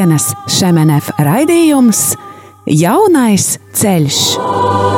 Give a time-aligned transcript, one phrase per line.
[0.00, 2.14] kopienas Šemenef raidījums
[2.64, 4.89] Jaunais ceļš.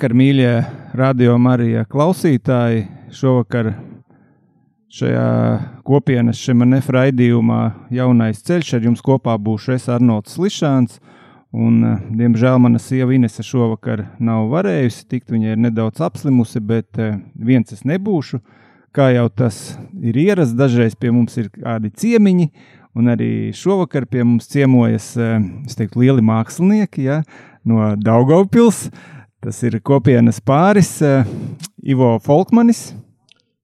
[0.00, 0.52] Labvakar, mīļie
[0.96, 2.86] radio Marija klausītāji!
[3.12, 3.66] Šovakar
[4.96, 5.24] šajā
[5.84, 7.58] kopienas šemanef raidījumā
[7.92, 10.96] jaunais ceļš ar jums kopā būšu es Arnolds Lišāns.
[11.52, 16.96] Un, eh, diemžēl mana sieva Inese šovakar nav varējusi tikt, viņa ir nedaudz apslimusi, bet
[16.96, 18.40] eh, viens es nebūšu.
[18.96, 22.50] Kā jau tas ir ierasts, dažreiz pie mums ir kādi ciemiņi,
[22.96, 25.40] un arī šovakar pie mums ciemojas, eh,
[25.76, 27.22] teiktu, lieli mākslinieki ja,
[27.66, 28.88] no Daugavpils.
[29.40, 31.24] Tas ir kopienas pāris uh,
[31.80, 32.90] Ivo Folkmanis.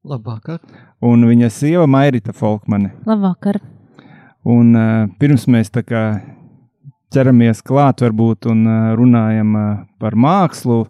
[0.08, 0.62] Labvakar.
[1.04, 2.94] Un viņa sieva Mairita Folkmane.
[3.04, 3.58] Labvakar.
[4.48, 6.02] Un uh, pirms mēs tā kā
[7.12, 9.68] ķeramies klāt varbūt un uh, runājam uh,
[10.00, 10.86] par mākslu,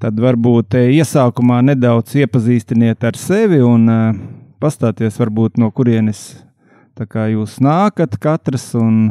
[0.00, 4.06] tad varbūt iesākumā nedaudz iepazīstiniet ar sevi un uh,
[4.64, 6.30] pastāties varbūt no kurienes
[6.96, 9.10] tā kā jūs nākat katrs un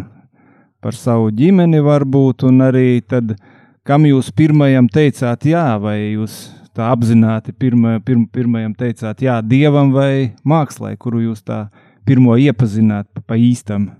[0.81, 3.51] par savu ģimeni varbūt un arī tad uh,
[3.85, 9.93] kam jūs pirmajam teicāt jā, vai jūs tā apzināti pirma, pirma, pirmajam teicāt jā, dievam
[9.95, 11.67] vai mākslai, kuru jūs tā
[12.05, 13.91] pirmo iepazināt pa, pa īstam?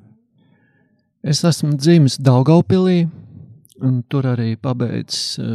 [1.25, 3.06] Es esmu dzimis Daugaupilī,
[3.81, 5.53] un tur arī pabeidzis uh,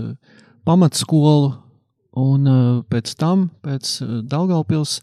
[0.66, 1.52] pamatskolu,
[2.18, 4.98] un uh, pēc tam, pēc uh, Daugaupils,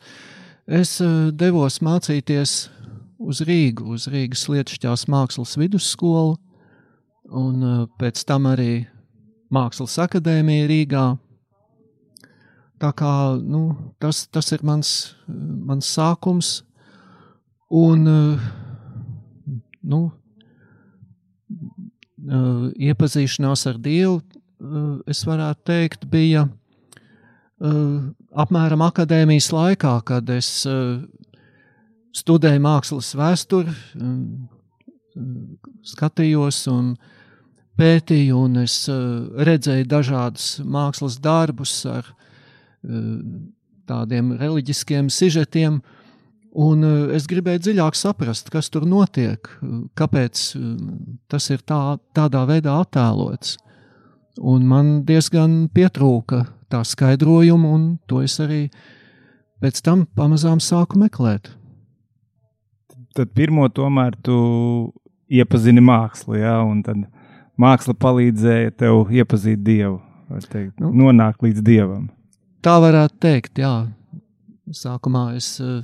[0.67, 2.57] es uh, devos mācīties
[3.17, 6.35] uz Rīgu, uz Rīgas Lietšķās mākslas vidusskolu,
[7.31, 8.87] un uh, pēc tam arī
[9.53, 11.05] Mākslas akadēmija Rīgā.
[12.77, 13.63] Tā kā nu,
[14.01, 14.91] tas, tas ir mans,
[15.27, 16.51] mans sākums,
[17.73, 18.05] un
[19.81, 20.01] nu,
[22.91, 24.21] iepazīšanās ar Dievu,
[25.09, 26.45] es varētu teikt, bija
[27.57, 30.51] apmēram akadēmijas laikā, kad es
[32.17, 33.73] studēju mākslas vēsturi,
[35.87, 36.93] skatījos un
[37.77, 43.21] pētīju, un es uh, redzēju dažādus mākslas darbus ar uh,
[43.87, 45.79] tādiem reliģiskiem sižetiem,
[46.57, 49.49] un uh, es gribēju dziļāk saprast, kas tur notiek,
[49.97, 50.43] kāpēc
[51.31, 51.81] tas ir tā,
[52.17, 53.57] tādā veidā attēlots.
[54.37, 58.67] Un man diezgan pietrūka tā skaidrojuma, un to es arī
[59.63, 61.49] pēc tam pamazām sāku meklēt.
[63.17, 64.37] Tad pirmo tomēr tu
[65.27, 67.07] iepazini mākslu, jā, un tad
[67.61, 69.99] māksla palīdzēja tev iepazīt Dievu,
[70.49, 72.07] teikt, nu, nonākt līdz Dievam.
[72.65, 73.73] Tā varētu teikt, jā.
[74.75, 75.83] Sākumā es, eh,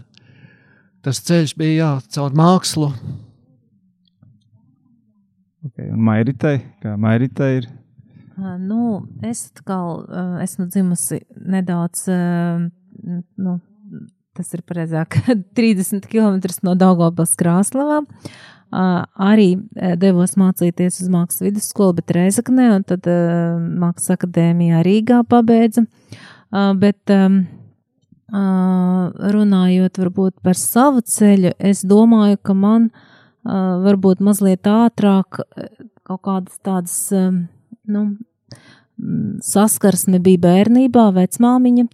[1.06, 2.92] tas ceļš bija jā, caur mākslu.
[5.64, 7.70] Okay, un Mairitai, kā Mairitai ir?
[8.60, 12.66] Nu, es atkal uh, esmu dzimusi nedaudz, uh,
[13.38, 13.54] nu,
[14.36, 15.22] tas ir pareizāk,
[15.60, 18.02] 30 km no Daugavpils Krāslavā.
[18.02, 19.50] Uh, arī
[20.02, 25.86] devos mācīties uz mākslas vidusskolu, bet Reizeknē, un tad mākslas akadēmijā Rīgā pabeidza.
[26.82, 27.14] Bet
[29.38, 32.90] runājot varbūt par savu ceļu, es domāju, ka man
[33.44, 35.44] varbūt mazliet ātrāk
[36.04, 36.98] kaut kādas tādas,
[37.86, 38.04] nu,
[39.44, 41.88] saskarsme bija bērnībā, vecmāmiņa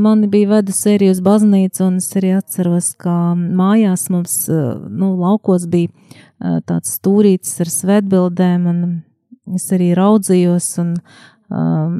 [0.00, 5.66] mani bija vedusi arī uz baznīcu, un es arī atceros, ka mājās mums, nu, laukos
[5.68, 5.92] bija
[6.68, 11.98] tāds stūrītis ar svētbildēm, un es arī raudzījos, un um,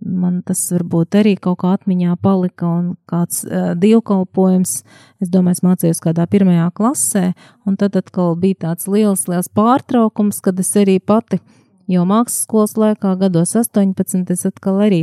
[0.00, 4.76] man tas varbūt arī kaut kā atmiņā palika, un kāds uh, dievkalpojums,
[5.22, 7.26] es domāju, es mācījos kādā pirmajā klasē,
[7.66, 12.46] un tad atkal bija tāds liels, liels pārtraukums, kad es arī pati uh, Jo mākslas
[12.46, 15.02] skolas laikā, gados 18, es atkal arī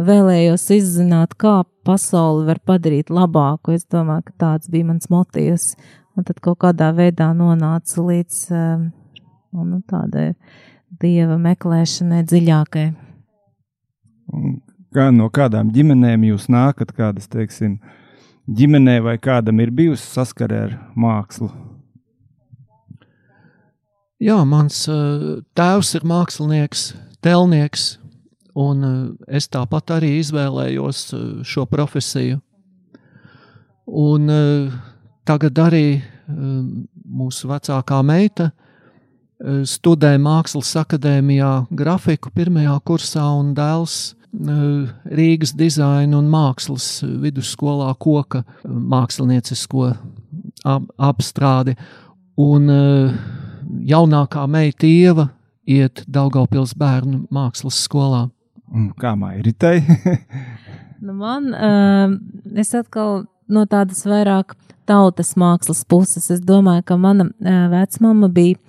[0.00, 3.74] vēlējos izzināt, kā pasauli var padarīt labāku.
[3.76, 5.74] Es domāju, ka tāds bija mans motīvs.
[6.16, 8.86] Un tad kaut kādā veidā nonāca līdz um,
[9.60, 10.32] nu, tādai
[11.00, 12.86] dieva meklēšanai dziļākai.
[14.92, 17.78] Kā no kādām ģimenēm jūs nākat, kādas, teiksim,
[18.48, 21.52] ģimenē vai kādam ir bijusi saskare ar mākslu?
[24.22, 26.92] Jā, mans uh, tēvs ir mākslinieks,
[27.26, 27.96] telnieks,
[28.54, 28.94] un uh,
[29.26, 32.38] es tāpat arī izvēlējos uh, šo profesiju.
[33.92, 34.30] Un
[35.26, 35.86] tagad arī
[36.30, 44.86] mūsu vecākā meita uh, studē Mākslas akadēmijā grafiku pirmajā kursā un dēls uh,
[45.18, 49.90] Rīgas dizaina un mākslas vidusskolā koka māksliniecisko
[50.62, 51.74] ap, apstrādi.
[52.38, 52.70] Un
[53.72, 55.28] jaunākā meita Ieva
[55.68, 58.26] iet Daugaupils bērnu mākslas skolā.
[59.00, 59.82] Kā mairitei?
[61.04, 62.14] nu man, uh,
[62.58, 64.56] es atkal no tādas vairāk
[64.88, 68.60] tautas mākslas puses, es domāju, ka mana uh, vecmama bija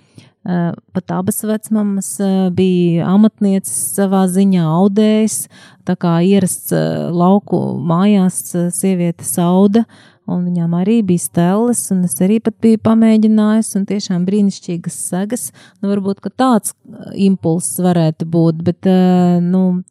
[0.44, 5.46] Uh, pat abas vecmāmas uh, bija amatnieces savā ziņā, audējas,
[5.88, 8.42] tā kā ierasts uh, lauku mājās
[8.76, 9.86] sieviete sauda,
[10.30, 15.48] un viņām arī bija stēles, un es arī pat biju pamēģinājis, un tiešām brīnišķīgas segas.
[15.80, 19.82] Nu, varbūt, ka tāds uh, impulss varētu būt, bet, uh, nu,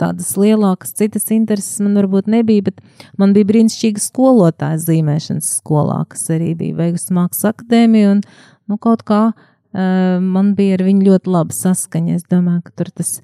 [0.00, 2.80] tādas lielākas citas intereses man varbūt nebija, bet
[3.20, 8.24] man bija brīnišķīga skolotāja zīmēšanas skolā, kas arī bija veikusi mākslas akadēmiju, un,
[8.70, 12.18] nu, kaut kā uh, man bija ar viņu ļoti laba saskaņa.
[12.18, 13.20] Es domāju, ka tur tas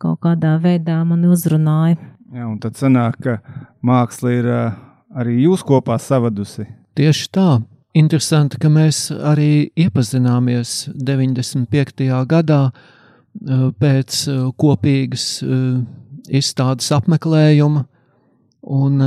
[0.00, 1.98] kaut kādā veidā mani uzrunāja.
[2.30, 6.66] Jā, un tad sanāk, ka māksla ir uh arī jūs kopā savadusi.
[6.98, 7.50] Tieši tā.
[7.96, 12.06] Interesanti, ka mēs arī iepazināmies 95.
[12.30, 15.80] gadā eh, pēc eh, kopīgas eh,
[16.38, 17.82] izstādes apmeklējuma,
[18.70, 19.00] un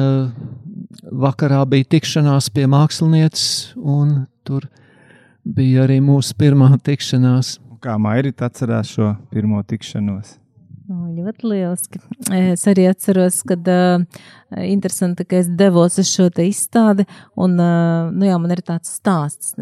[1.23, 4.65] vakarā bija tikšanās pie mākslinieces, un tur
[5.45, 7.59] bija arī mūsu pirmā tikšanās.
[7.83, 10.39] Kā Mairita atcerās šo pirmo tikšanos?
[10.91, 12.01] O, ļoti lieliski.
[12.35, 14.03] Es arī atceros, kad uh,
[14.59, 17.05] interesanti, ka es devos uz šo izstādi,
[17.39, 19.55] un, uh, nu jā, man ir tāds stāsts,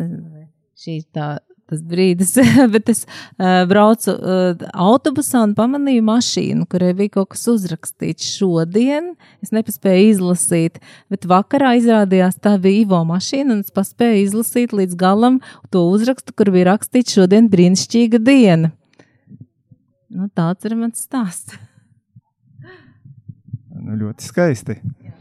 [0.82, 1.36] šī tā,
[1.70, 2.34] tas brīdis,
[2.74, 9.14] bet es uh, braucu uh, autobusā un pamanīju mašīnu, kurai bija kaut kas uzrakstīts šodien.
[9.46, 10.82] Es nepaspēju izlasīt,
[11.14, 15.38] bet vakarā izrādījās tā bija Ivo mašīna, un es paspēju izlasīt līdz galam
[15.70, 18.74] to uzrakstu, kur bija rakstīts šodien brīnišķīga diena.
[20.12, 21.56] Nu, tāds ir mans stāsts.
[23.86, 24.78] nu, ļoti skaisti.
[25.06, 25.16] Jā.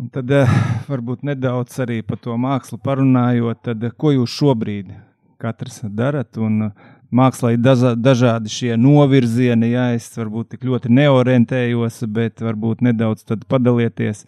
[0.00, 0.50] Un tad uh,
[0.88, 4.94] varbūt nedaudz arī par to mākslu parunājot, tad, uh, ko jūs šobrīd
[5.42, 6.38] katrs darat?
[6.40, 7.60] Un, uh, mākslā ir
[8.00, 14.24] dažādi šie novirzieni, jā, es varbūt tik ļoti neorientējos, bet varbūt nedaudz padalieties,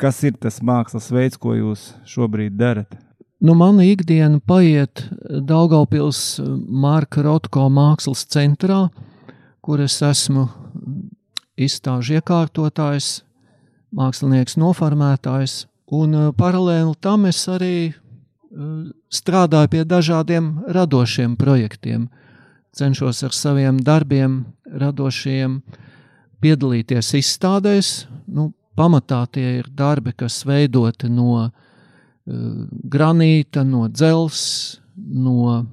[0.00, 2.98] kas ir tas mākslas veids, ko jūs šobrīd darat?
[3.44, 5.02] Nu, mana ikdiena paiet
[5.44, 8.86] Daugaupils Marka Rotko mākslas centrā,
[9.60, 10.46] kur es esmu
[11.60, 13.08] izstāžu iekārtotājs,
[13.92, 15.58] mākslinieks noformētājs,
[15.92, 20.48] un uh, paralēli tam es arī uh, strādāju pie dažādiem
[20.78, 22.08] radošiem projektiem.
[22.72, 24.40] Cenšos ar saviem darbiem,
[24.72, 25.60] radošiem,
[26.40, 27.92] piedalīties izstādēs.
[28.24, 31.50] Nu, pamatā tie ir darbi, kas veidoti no
[32.26, 35.66] granīta, no dzelzs, no uh,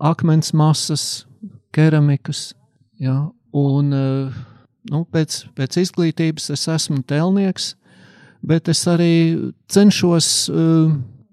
[0.00, 1.26] akmens masas,
[1.72, 2.52] keramikas.
[3.00, 4.38] Ja, un, uh,
[4.90, 7.74] nu, pēc, pēc izglītības es esmu telnieks,
[8.44, 10.28] bet es arī cenšos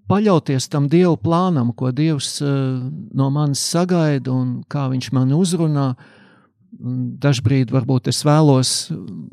[0.09, 5.91] paļauties tam Dieva plānam, ko Dievs no manis sagaida un kā Viņš mani uzrunā.
[7.21, 8.71] Dažbrīd varbūt es vēlos,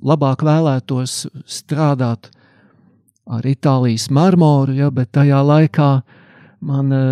[0.04, 2.41] labāk vēlētos strādāt uh,
[3.26, 5.90] ar Itālijas marmoru, ja, bet tajā laikā
[6.62, 7.02] man uh,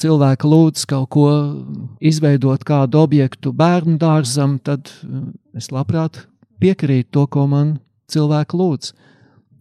[0.00, 1.26] cilvēki lūdz kaut ko
[2.02, 6.24] izveidot kādu objektu bērnu dārzam, tad uh, es labprāt
[6.62, 7.78] piekrītu to, ko man
[8.10, 8.94] cilvēki lūdz.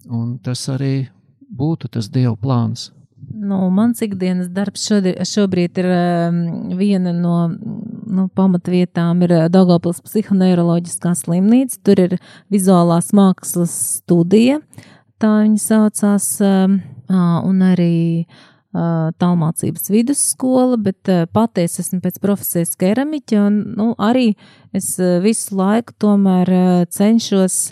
[0.10, 1.10] Un tas arī
[1.50, 2.90] būtu tas Dieva plāns.
[3.30, 6.38] Nu, mans ikdienas darbs šodien, šobrīd ir um,
[6.80, 11.82] viena no nu, pamatvietām, ir Dārgopils psihoneiroloģiskā slimnīca.
[11.86, 12.16] Tur ir
[12.50, 14.58] vizuālās mākslas studija.
[14.58, 14.88] Uh,
[15.22, 18.26] tā viņa saucās, um, un arī
[18.70, 24.36] tālmācības vidusskola, bet patiesi esmu pēc profesijas keramiķa, un nu, arī
[24.78, 24.92] es
[25.24, 26.52] visu laiku tomēr
[26.94, 27.72] cenšos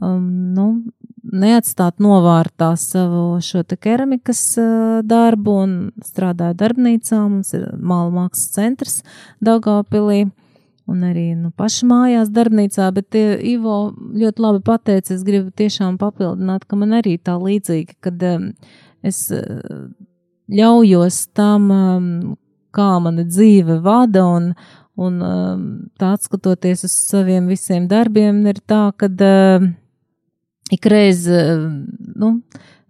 [0.00, 0.24] um,
[0.56, 0.68] nu,
[1.28, 4.40] neatstāt novārtā savu šo te keramikas
[5.04, 9.02] darbu un strādāju darbnīcā, mums ir māla mākslas centrs
[9.44, 10.30] Daugavpilī
[10.88, 15.98] un arī nu, paša mājās, darbnīcā, bet tie, Ivo ļoti labi pateica, es gribu tiešām
[16.00, 18.50] papildināt, ka man arī tā līdzīgi, kad um,
[19.06, 19.88] es uh,
[20.48, 22.08] ļaujos tam, um,
[22.74, 24.50] kā mana dzīve vada, un,
[24.96, 25.68] un um,
[26.00, 29.68] tā skatoties uz saviem visiem darbiem, ir tā, ka uh,
[30.72, 31.68] ikreiz, uh,
[32.16, 32.34] nu,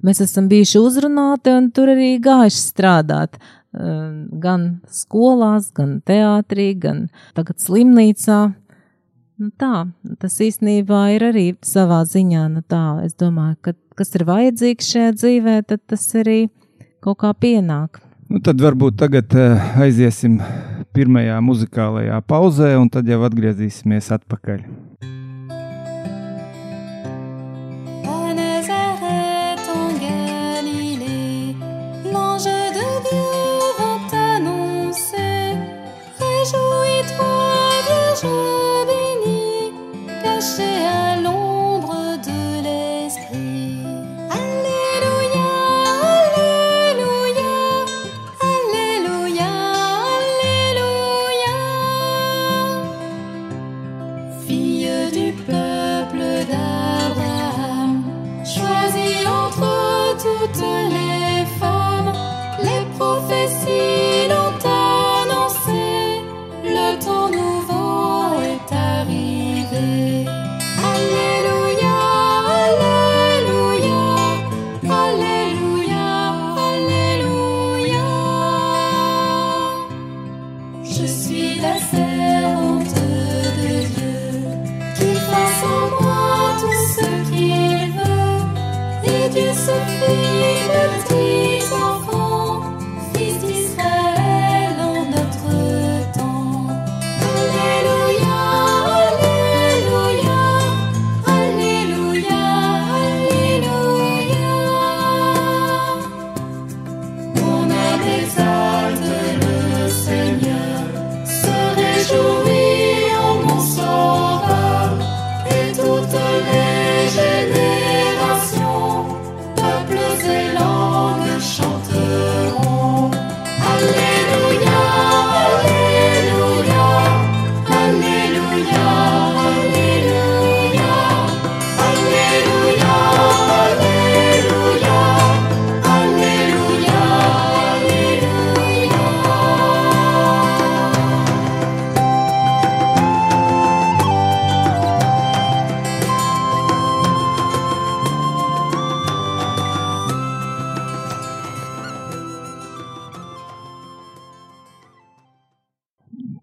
[0.07, 3.39] mēs esam bijuši uzrunāti un tur arī gājuši strādāt.
[3.43, 7.07] Uh, gan skolās, gan teātrī, gan
[7.39, 8.41] tagad slimnīcā.
[9.39, 9.87] Nu tā,
[10.19, 15.15] tas īstenībā ir arī savā ziņā, nu tā, es domāju, ka kas ir vajadzīgs šajā
[15.15, 16.49] dzīvē, tad tas arī
[17.05, 18.03] kaut kā pienāk.
[18.29, 20.37] Nu, tad varbūt tagad uh, aiziesim
[20.95, 24.67] pirmajā muzikālajā pauzē, un tad jau atgriezīsimies atpakaļ.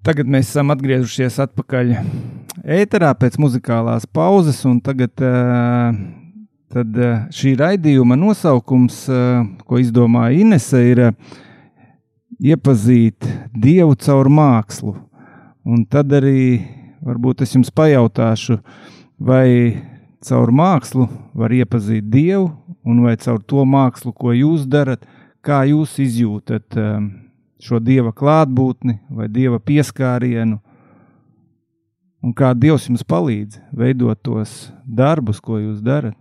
[0.06, 1.88] Tagad mēs esam atgriezušies atpakaļ
[2.76, 5.96] ēterā pēc muzikālās pauzes, un tagad uh,
[6.70, 11.02] tad, uh, šī raidījuma nosaukums, uh, ko izdomāja Inese, ir
[12.38, 13.26] iepazīt
[13.58, 14.94] Dievu caur mākslu.
[15.66, 16.62] Un tad arī
[17.02, 18.60] varbūt es jums pajautāšu,
[19.18, 19.82] vai
[20.22, 22.52] caur mākslu var iepazīt Dievu,
[22.86, 25.10] un vai caur to mākslu, ko jūs darat,
[25.42, 26.78] kā jūs izjūtat.
[27.62, 30.60] Šo dieva klātbūtni vai dieva pieskārienu,
[32.26, 36.18] un kā Dievs jums palīdz veidot tos darbus, ko jūs darat.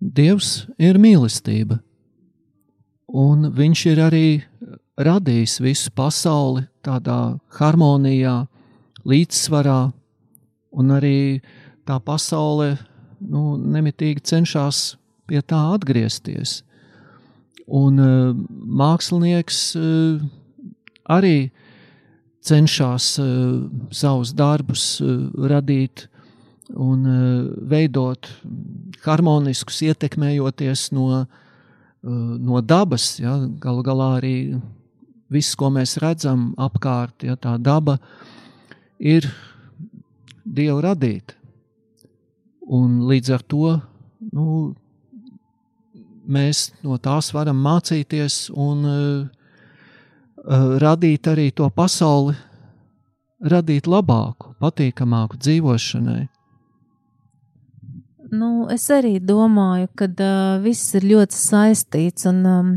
[0.00, 1.78] Dievs ir mīlestība,
[3.06, 4.26] un Viņš ir arī
[4.96, 8.46] radījis visu pasauli tādā harmonijā,
[9.06, 9.80] līdzsvarā,
[10.76, 11.40] un arī
[11.86, 12.74] tā pasaule
[13.20, 14.96] nu, nemitīgi cenšas
[15.28, 16.62] pie tā atgriezties.
[17.66, 18.34] Un uh,
[18.78, 20.20] mākslinieks uh,
[21.10, 21.50] arī
[22.46, 23.26] cenšas uh,
[23.90, 26.06] savus darbus uh, radīt
[26.74, 28.28] un uh, veidot
[29.06, 31.26] harmoniskus, ietekmējoties no, uh,
[32.06, 33.16] no dabas.
[33.22, 34.36] Ja, Galu galā arī
[35.32, 37.98] viss, ko mēs redzam apkārt, ja, tā daba
[38.98, 39.26] ir
[40.46, 41.34] Dieva radīta.
[42.70, 43.72] Un līdz ar to
[44.34, 44.74] nu,
[46.26, 49.46] mēs no tās varam mācīties un uh,
[50.82, 52.36] radīt arī to pasauli,
[53.42, 56.26] radīt labāku, patīkamāku dzīvošanai.
[58.36, 62.26] Nu, es arī domāju, ka uh, viss ir ļoti saistīts.
[62.26, 62.72] Un, um,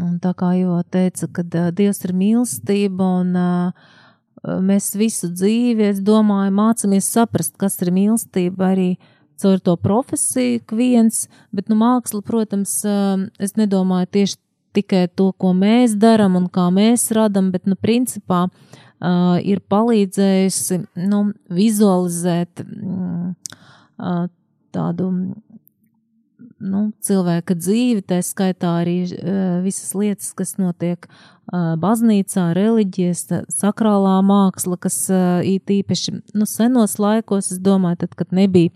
[0.00, 3.92] un tā kā jau teica, ka uh, Dievs ir mīlestība un uh,
[4.66, 10.62] mēs visu dzīvi, es domāju, mācāmies saprast, kas ir mīlestība arī uh, caur to profesiju,
[10.76, 12.80] viens, bet nu, māksla, protams,
[13.42, 14.38] es nedomāju tieši
[14.74, 20.80] tikai to, ko mēs darām un kā mēs radām, bet, nu, principā uh, ir palīdzējusi
[21.10, 21.24] nu,
[21.54, 24.24] vizualizēt uh,
[24.74, 25.10] tādu
[26.62, 28.98] nu, cilvēka dzīvi, tā skaitā arī
[29.64, 31.08] visas lietas, kas notiek
[31.52, 38.72] baznīcā, reliģijas, sakrālā māksla, kas uh, īpaši nu, senos laikos, es domāju, tad, kad nebija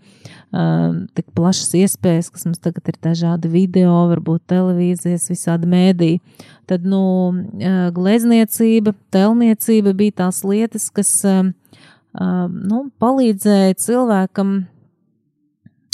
[1.17, 6.11] tik plašas iespējas, kas mums tagad ir dažādi video, varbūt televīzijas, visādi mēdī,
[6.69, 7.01] tad, nu,
[7.93, 11.13] glezniecība, telniecība bija tās lietas, kas,
[12.17, 14.59] nu, palīdzēja cilvēkam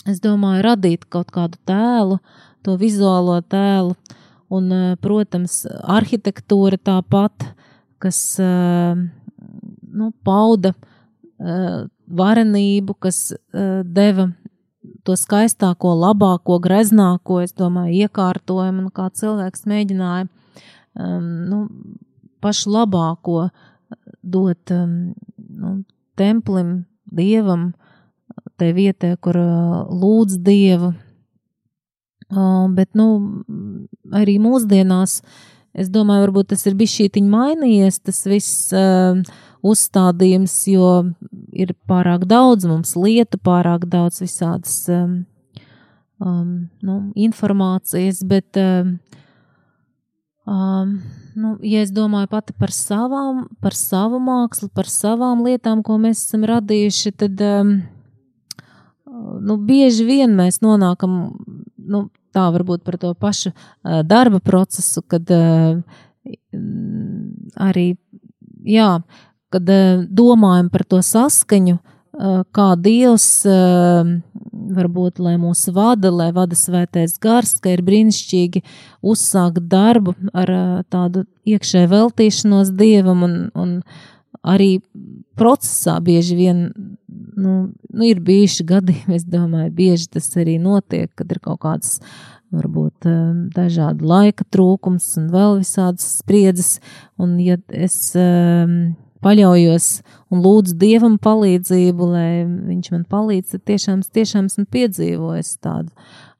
[0.10, 2.20] es domāju, radīt kaut kādu tēlu
[2.66, 3.96] to vizuālo tēlu.
[4.56, 4.70] Un,
[5.02, 7.48] protams, arhitektūra tāpat,
[8.00, 10.76] kas nu, pauda
[12.06, 13.34] varenību, kas
[13.84, 14.28] deva
[15.06, 21.62] to skaistāko, labāko, greznāko, es domāju, iekārtojumu, un kā cilvēks mēģināja um, nu,
[22.44, 23.48] pašu labāko
[24.22, 25.76] dot um, nu,
[26.18, 27.72] templim, dievam,
[28.60, 30.94] tai vietai, kur lūdz dievu.
[32.76, 33.08] Bet, nu,
[34.16, 35.20] arī mūsdienās,
[35.78, 38.74] es domāju, varbūt tas ir bijis šī mainījies, tas viss
[39.66, 40.90] uzstādījums, jo
[41.54, 48.98] ir pārāk daudz mums lietu, pārāk daudz visādas um, nu, informācijas, bet um,
[50.46, 51.00] um,
[51.36, 56.28] nu, ja es domāju pati par savām, par savu mākslu, par savām lietām, ko mēs
[56.28, 57.76] esam radījuši, tad, um,
[59.42, 61.18] nu, bieži vien mēs nonākam,
[61.78, 65.80] nu, tā varbūt par to pašu uh, darba procesu, kad uh,
[67.68, 67.88] arī,
[68.68, 68.90] jā,
[69.54, 71.80] kad uh, domājam par to saskaņu,
[72.56, 73.44] kā Dievs
[74.76, 78.62] varbūt, lai mūs vada, lai vada svētais gars, ka ir brīnišķīgi
[79.04, 80.52] uzsākt darbu ar
[80.88, 83.74] tādu iekšēju veltīšanos dievam un, un
[84.44, 84.80] arī
[85.40, 86.62] procesā bieži vien,
[87.38, 87.56] nu,
[87.94, 92.00] nu ir bijuši gadījumi, es domāju, bieži tas arī notiek, kad ir kaut kāds
[92.56, 93.08] varbūt
[93.56, 96.78] dažādi laika trūkums un vēl visādas spriedzes,
[97.20, 99.90] un ja es um, paļaujos
[100.32, 105.92] un lūdzu Dievam palīdzību, lai Viņš man palīdz, tad tiešām, tiešām esmu piedzīvojis tādu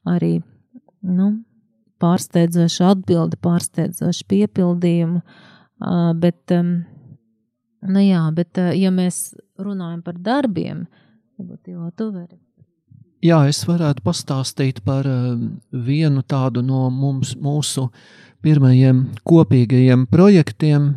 [0.06, 0.38] arī,
[1.02, 1.32] nu,
[2.02, 6.78] pārsteidzošu atbildi, pārsteidzošu piepildījumu, uh, bet, um,
[7.84, 10.86] nu jā, bet, uh, ja mēs runājam par darbiem,
[11.36, 12.38] varbūt jau tu vari.
[13.24, 15.34] Jā, es varētu pastāstīt par uh,
[15.72, 17.88] vienu tādu no mums, mūsu
[18.44, 20.94] pirmajiem kopīgajiem projektiem,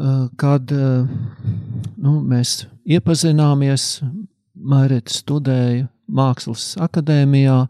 [0.00, 1.04] Eh, kad eh,
[2.00, 4.00] nu, mēs iepazināmies.
[4.60, 7.62] Mārita studēja Mākslas akadēmijā,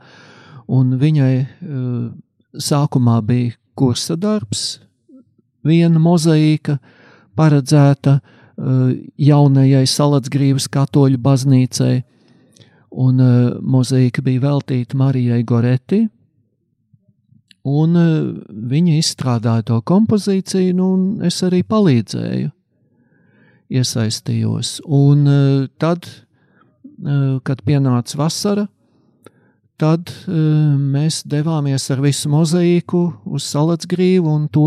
[0.75, 1.51] un viņai eh,
[2.59, 4.81] sākumā bija kursa darbs,
[5.67, 6.79] viena mozaīka
[7.41, 8.19] paredzēta
[9.17, 11.95] jaunajai Salacgrības katoļu baznīcai,
[13.01, 13.23] un
[13.65, 16.03] mozaīka bija veltīta Marijai Goreti,
[17.67, 18.07] Un e,
[18.49, 22.49] viņa izstrādāja to kompozīciju, nu, un es arī palīdzēju,
[23.77, 24.79] iesaistījos.
[24.87, 25.41] Un e,
[25.81, 26.09] tad,
[27.45, 28.67] kad pienāca vasara,
[29.81, 34.67] tad mēs devāmies ar visu mozaīku uz Salacgrīvu un to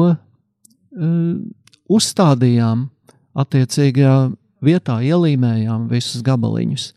[1.92, 2.88] uzstādījām
[3.34, 4.18] attiecīgajā
[4.64, 6.92] vietā, ielīmējām visus gabaliņus.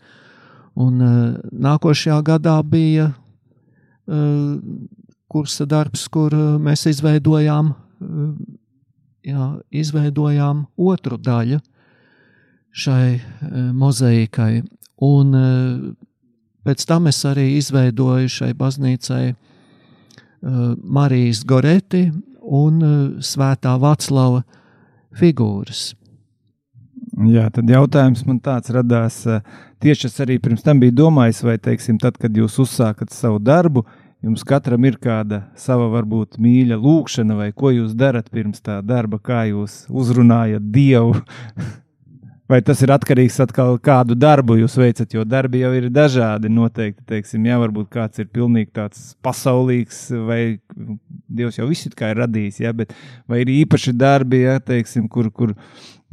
[0.76, 1.00] Un
[1.50, 3.10] nākošajā gadā bija
[5.26, 7.72] kursa darbs, kur uh, mēs izveidojām,
[9.26, 11.60] jā, izveidojām otru daļu
[12.76, 13.18] šai
[13.74, 14.62] mozaīkai.
[15.06, 15.32] Un
[16.66, 19.24] pēc tam es arī izveidoju šai baznīcai
[20.84, 22.04] Marijas Goreti
[22.40, 22.80] un
[23.24, 24.44] Svētā Vaclava
[25.16, 25.90] figūras.
[27.26, 29.22] Jā, tad jautājums man tāds radās.
[29.80, 33.86] Tieši es arī pirms tam biju domājis, vai, teiksim, tad, kad jūs uzsākat savu darbu,
[34.24, 39.20] Jums katram ir kāda sava, varbūt, mīļa lūkšana, vai ko jūs darat pirms tā darba,
[39.22, 41.20] kā jūs uzrunājat Dievu.
[42.50, 46.50] vai tas ir atkarīgs no kādu darbu jūs veicat, jo darbi jau ir dažādi.
[46.52, 50.40] Noteikti, teiksim, jā, varbūt kāds ir pilnīgi tāds pasaulīgs, vai
[51.26, 52.94] Dievs jau visu ir radījis, jā, bet
[53.26, 55.54] vai ir īpaši darbi, jā, teiksim, kur, kur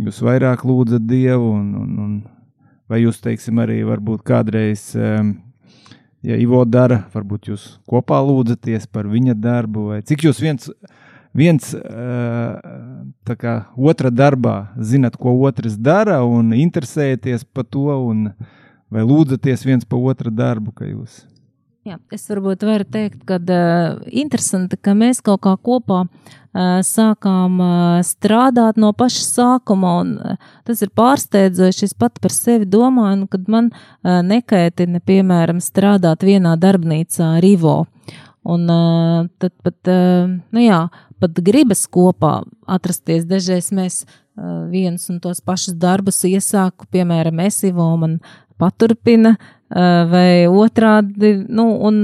[0.01, 2.13] jūs vairāk lūdzat Dievu, un, un, un
[2.89, 4.91] vai jūs, teiksim, arī varbūt kādreiz.
[4.97, 5.35] Um,
[6.23, 10.71] ja Ivo dara, varbūt jūs kopā lūdzaties par viņa darbu, vai cik jūs viens,
[11.33, 18.31] viens tā kā otra darbā zinat, ko otrs dara un interesējaties par to, un
[18.93, 21.23] vai lūdzaties viens pa otra darbu, ka jūs
[21.83, 27.57] Jā, es varbūt varu teikt, ka uh, interesanti, ka mēs kaut kā kopā uh, sākām
[27.59, 31.89] uh, strādāt no paša sākuma, un uh, tas ir pārsteidzoši.
[31.89, 37.49] Es pat par sevi domāju, nu, kad man uh, nekaitina, piemēram, strādāt vienā darbnīcā ar
[37.49, 37.81] Ivo.
[38.43, 40.85] Un uh, tad pat, uh, nu jā,
[41.23, 43.27] pat gribas kopā atrasties.
[43.29, 48.19] Dažreiz mēs uh, viens un tos pašus darbus iesāku, piemēram, es Ivo man
[48.59, 49.37] paturpina,
[49.73, 51.95] Eh, vai otrādi, nu, un,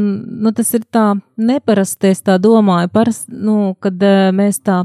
[0.41, 4.79] nu, tas ir tā neparasti, es tā domāju, parast, nu, kad eh, mēs tā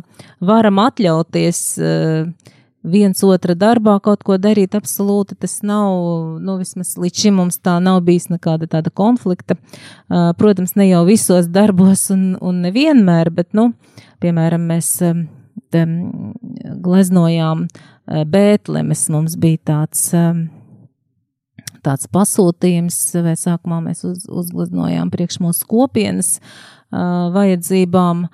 [0.45, 2.54] varam atļauties, eh,
[2.85, 7.79] viens otra darbā kaut ko darīt, absolūti tas nav, nu, vismaz līdz šim mums tā
[7.83, 9.57] nav bijis nekāda tāda konflikta.
[10.39, 13.73] Protams, ne jau visos darbos un, un nevienmēr, bet, nu,
[14.25, 14.99] piemēram, mēs
[16.85, 17.67] gleznojām
[18.05, 20.11] Bētlemes, mums bija tāds,
[21.85, 26.37] tāds pasūtījums, vai sākumā mēs uz, uzgleznojām priekš mūsu kopienas
[26.93, 28.27] vajadzībām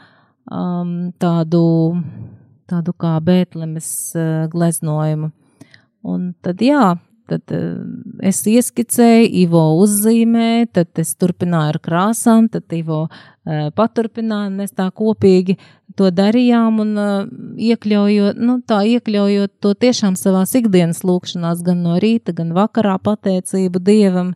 [1.23, 1.63] tādu
[2.71, 5.31] tādu kā Bētlemes uh, gleznojumu.
[6.11, 6.95] Un tad, jā,
[7.31, 7.75] tad uh,
[8.27, 14.89] es ieskicēju, Ivo uzzīmēja, tad es turpināju ar krāsām, tad Ivo uh, paturpināja, mēs tā
[14.95, 15.59] kopīgi
[15.99, 17.13] to darījām un uh,
[17.71, 23.83] iekļaujot, nu tā iekļaujot to tiešām savās ikdienas lūkšanās, gan no rīta, gan vakarā pateicību
[23.85, 24.35] Dievam.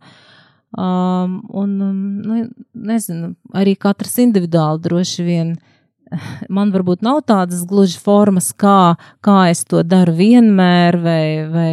[0.75, 2.41] Um, un, um, nu,
[2.75, 5.74] nezinu, arī katrs individuāli droši vien uh,
[6.57, 11.73] man varbūt nav tādas gluži formas, kā, kā es to daru vienmēr vai, vai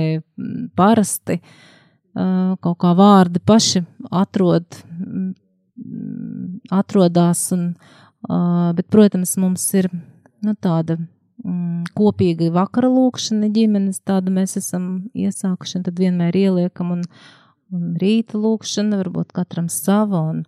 [0.78, 1.42] parasti.
[2.12, 3.86] Kaut kā vārdi paši
[4.20, 4.66] atrod,
[6.76, 7.70] atrodās, un,
[8.76, 9.88] bet, protams, mums ir
[10.44, 10.98] nu, tāda
[11.98, 17.06] kopīga vakara lūkšana ģimenes, tādu mēs esam iesākuši, un tad vienmēr ieliekam, un,
[17.72, 20.44] un rīta lūkšana, varbūt katram sava, un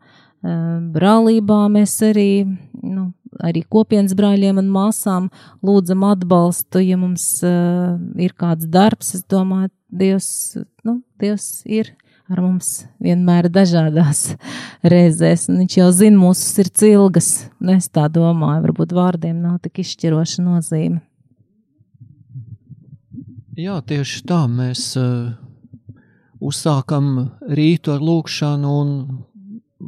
[0.94, 2.44] brālībā mēs arī,
[2.84, 5.30] nu, arī kopienas brāļiem un māsām
[5.66, 9.14] lūdzam atbalstu, ja mums uh, ir kāds darbs.
[9.18, 10.30] Es domāju, Dievs,
[10.86, 11.94] nu, Dievs ir
[12.32, 14.34] ar mums vienmēr dažādās
[14.94, 17.32] reizēs, un viņš jau zina mūsu sirds ilgas.
[17.60, 21.02] Nu, es tā domāju, varbūt vārdiem nav tik izšķiroša nozīme.
[23.54, 25.36] Jā, tieši tā mēs uh,
[26.42, 27.12] uzsākam
[27.46, 28.96] rītu ar lūkšanu un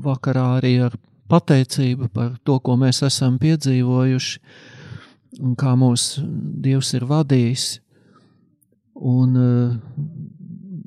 [0.05, 0.97] vakarā arī ar
[1.31, 4.39] pateicība par to, ko mēs esam piedzīvojuši
[5.43, 6.15] un kā mūs
[6.65, 7.65] Dievs ir vadījis.
[8.95, 9.35] Un,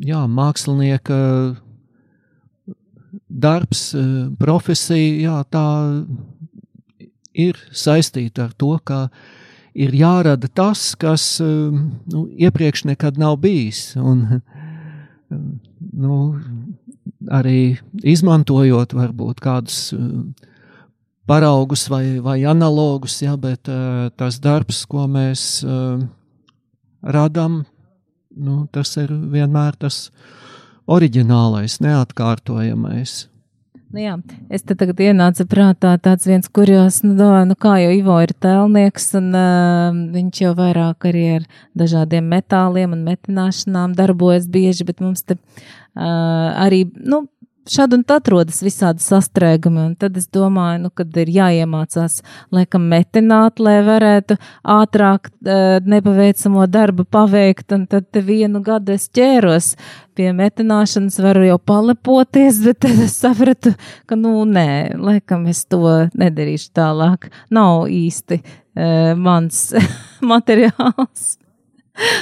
[0.00, 1.18] jā, mākslinieka
[3.28, 3.82] darbs,
[4.40, 5.66] profesija, jā, tā
[7.38, 9.08] ir saistīta ar to, ka
[9.78, 13.92] ir jārada tas, kas nu, iepriekš nekad nav bijis.
[14.00, 14.40] Un,
[16.04, 16.18] nu,
[17.30, 20.04] arī izmantojot varbūt kādus eh,
[21.28, 26.00] paraugus vai, vai analogus, ja, bet uh, tas darbs, ko mēs uh,
[27.04, 27.58] radām,
[28.32, 30.06] nu, tas ir vienmēr tas
[30.88, 33.26] oriģinālais, neatkārtojamais.
[33.88, 34.18] Nu jā,
[34.52, 38.34] es te tagad ienācu prātā tāds viens kurjos, nu, domāju, nu kā jau Ivo ir
[38.44, 41.46] tēlnieks, un uh, viņš jau vairāk arī ar
[41.80, 47.22] dažādiem metāliem un metināšanām darbojas bieži, bet mums te uh, arī, nu,
[47.72, 52.20] šad un tad rodas visādi sastrēgumi, un tad es domāju, nu, kad ir jāiemācās,
[52.54, 54.38] laikam, metināt, lai varētu
[54.78, 59.74] ātrāk uh, nepaveicamo darbu paveikt, un tad vienu gadu es ķēros
[60.18, 63.74] pie metināšanas, varu jau palepoties, bet tad es sapratu,
[64.10, 65.84] ka, nu, nē, laikam es to
[66.18, 67.28] nedarīšu tālāk.
[67.54, 69.68] Nav īsti uh, mans
[70.32, 71.36] materiāls.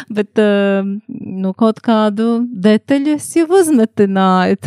[0.08, 4.60] Bet uh, nu, kaut kādu detaļu es jau uzmetināju.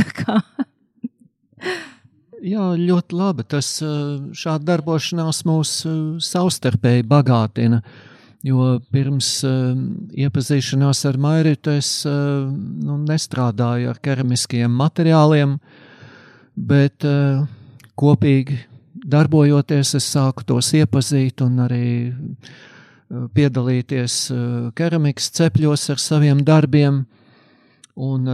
[2.39, 3.43] Jā, ļoti labi.
[3.51, 5.73] Tas šāda darbošanās mūs
[6.23, 7.81] savstarpēji bagātina.
[8.47, 9.73] Jo pirms uh,
[10.15, 15.57] iepazīšanās ar Mairitu es uh, nu, nestrādāju ar keramiskiem materiāliem,
[16.55, 17.41] bet uh,
[17.99, 18.61] kopīgi
[19.11, 21.89] darbojoties, es sāku tos iepazīt un arī
[23.09, 24.15] piedalīties
[24.77, 27.01] keramikas cepļos ar saviem darbiem.
[27.99, 28.27] Un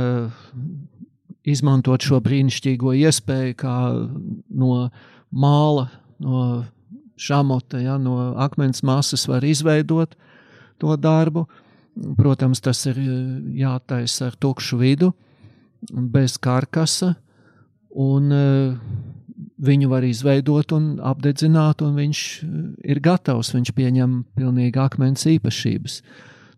[1.46, 3.76] izmantot šo brīnišķīgo iespēju, kā
[4.50, 4.90] no
[5.36, 5.90] māla,
[6.24, 6.46] no
[7.16, 10.16] šamota, ja, no akmens masas var izveidot
[10.82, 11.46] to darbu.
[12.18, 12.98] Protams, tas ir
[13.56, 15.14] jātaisa ar tukšu vidu,
[15.88, 17.14] bez karkasa,
[17.96, 18.74] un uh,
[19.64, 22.22] viņu var izveidot un apdedzināt, un viņš
[22.84, 26.02] ir gatavs, viņš pieņem pilnīgi akmens īpašības.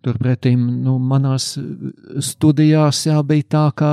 [0.06, 1.56] Turpretī, nu, manās
[2.23, 3.91] studijās jā, bija tā, ka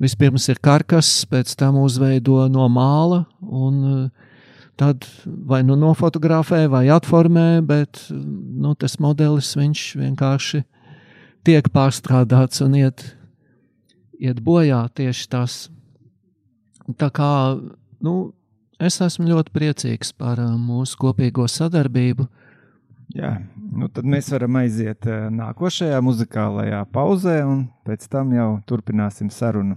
[0.00, 4.28] Vispirms ir karkas, pēc tam uzveido no māla, un eh,
[4.80, 9.52] tad vai nu nofotografē, vai atformē, bet nu, tas modelis
[10.00, 10.62] vienkārši
[11.44, 13.04] tiek pārstrādāts un iet,
[14.16, 15.58] iet bojā tieši tas.
[16.96, 17.32] Tā kā
[18.00, 18.32] nu,
[18.80, 22.24] es esmu ļoti priecīgs par eh, mūsu kopīgo sadarbību.
[23.10, 23.34] Jā,
[23.74, 29.76] nu tad mēs varam aiziet eh, nākošajā muzikālajā pauzē, un pēc tam jau turpināsim sarunu.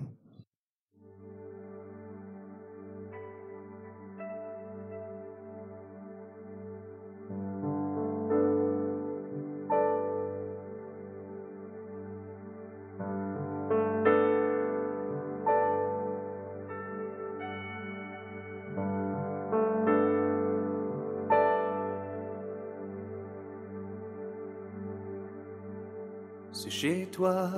[27.14, 27.52] Toi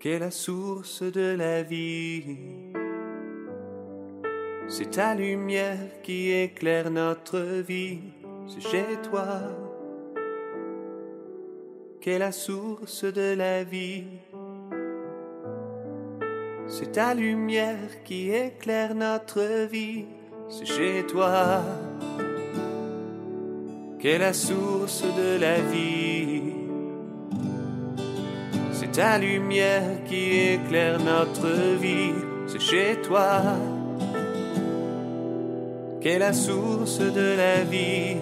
[0.00, 2.38] qu'est la source de la vie.
[4.66, 8.00] C'est ta lumière qui éclaire notre vie,
[8.46, 9.26] c'est chez toi
[12.00, 14.04] qu'est la source de la vie.
[16.66, 20.06] C'est ta lumière qui éclaire notre vie,
[20.48, 21.60] c'est chez toi
[23.98, 26.63] qu'est la source de la vie.
[28.94, 31.48] Ta lumière qui éclaire notre
[31.80, 32.14] vie,
[32.46, 33.42] c'est chez toi
[36.00, 38.18] qu'est la source de la vie.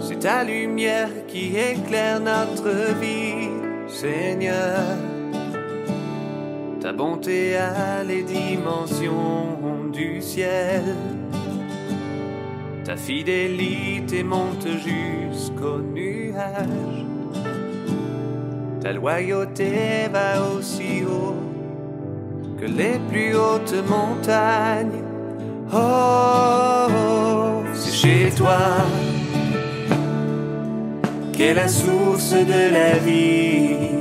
[0.00, 3.48] C'est ta lumière qui éclaire notre vie,
[3.86, 4.80] Seigneur.
[6.80, 10.82] Ta bonté a les dimensions du ciel.
[12.84, 17.15] Ta fidélité monte jusqu'au nuage.
[18.86, 21.34] Ta loyauté va aussi haut
[22.56, 25.02] que les plus hautes montagnes.
[25.74, 28.58] Oh, oh, c'est chez toi
[31.32, 33.98] qu'est la source de la vie.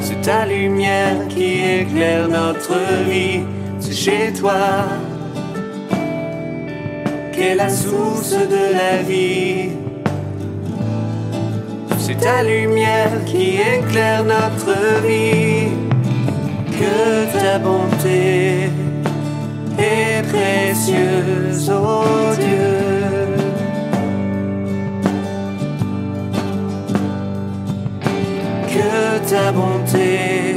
[0.00, 3.42] C'est ta lumière qui éclaire notre vie.
[3.80, 4.88] C'est chez toi
[7.34, 9.77] qu'est la source de la vie.
[12.08, 15.68] C'est ta lumière qui éclaire notre vie.
[16.80, 18.70] Que ta bonté
[19.78, 23.36] est précieuse, oh Dieu.
[28.72, 30.56] Que ta bonté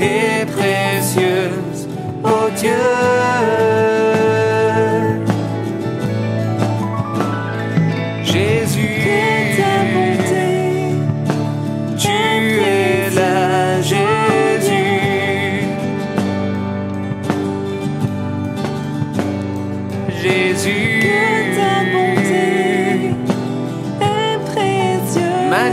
[0.00, 1.88] est précieuse,
[2.24, 4.21] oh Dieu.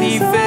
[0.09, 0.38] He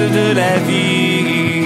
[0.00, 1.64] de la vie.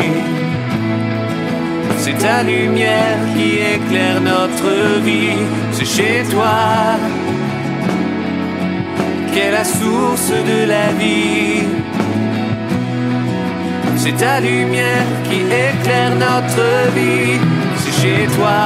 [1.99, 5.39] C'est ta lumière qui éclaire notre vie.
[5.73, 6.97] C'est chez toi
[9.33, 11.65] qu'est la source de la vie.
[13.97, 17.39] C'est ta lumière qui éclaire notre vie.
[17.77, 18.63] C'est chez toi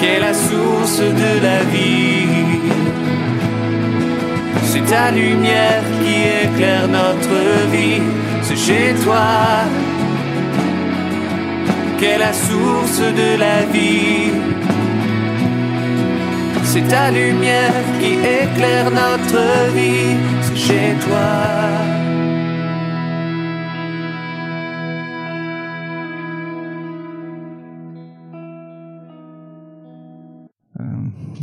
[0.00, 2.21] qu'est la source de la vie.
[4.72, 8.00] C'est ta lumière qui éclaire notre vie.
[8.40, 9.66] C'est chez toi
[11.98, 14.32] qu'est la source de la vie.
[16.64, 20.16] C'est ta lumière qui éclaire notre vie.
[20.40, 21.61] C'est chez toi.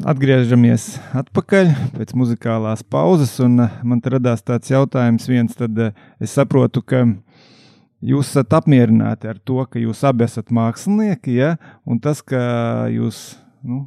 [0.09, 5.91] Atgriežamies atpakaļ pēc muzikālās pauzes, un eh, man te radās tāds jautājums, viens, tad eh,
[6.17, 7.03] es saprotu, ka
[8.01, 11.51] jūs esat apmierināti ar to, ka jūs abi esat mākslinieki, ja?
[11.85, 12.41] un tas, ka
[12.89, 13.19] jūs
[13.61, 13.83] nu,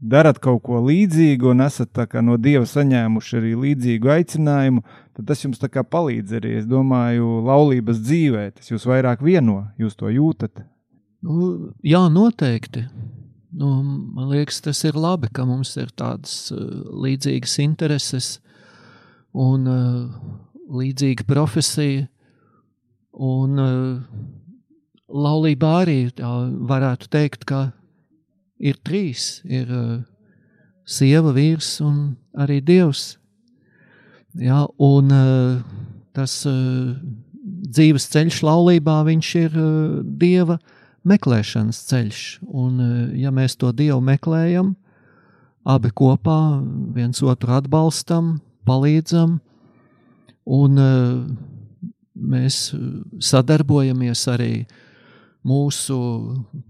[0.00, 5.60] darat kaut ko līdzīgu un esat no Dieva saņēmuši arī līdzīgu aicinājumu, tad tas jums
[5.60, 10.64] palīdz arī, es domāju, laulības dzīvē, tas jūs vairāk vieno, jūs to jūtat.
[11.20, 12.88] Nu, jā, noteikti.
[13.50, 13.82] Nu,
[14.14, 16.60] man liekas, tas ir labi, ka mums ir tādas uh,
[17.02, 18.28] līdzīgas intereses
[19.34, 20.06] un uh,
[20.70, 22.06] līdzīga profesija.
[23.10, 23.98] Un uh,
[25.10, 27.72] laulībā arī varētu teikt, ka
[28.62, 29.40] ir trīs.
[29.50, 29.66] Ir
[30.86, 33.16] sieva, vīrs un arī dievs.
[34.38, 35.10] Jā, un
[36.14, 39.58] tas dzīves ceļš laulībā, viņš ir
[40.22, 40.60] dieva
[41.06, 42.22] meklēšanas ceļš.
[42.46, 44.74] Un, eh, ja mēs to Dievu meklējam,
[45.64, 49.40] abi kopā viens otru atbalstam, palīdzam,
[50.46, 51.34] un eh,
[52.16, 52.74] mēs
[53.20, 54.66] sadarbojamies arī
[55.44, 55.98] mūsu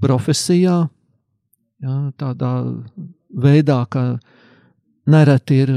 [0.01, 0.89] profesijā,
[1.81, 2.53] Ja, tādā
[3.33, 4.19] veidā, ka
[5.09, 5.71] nereti ir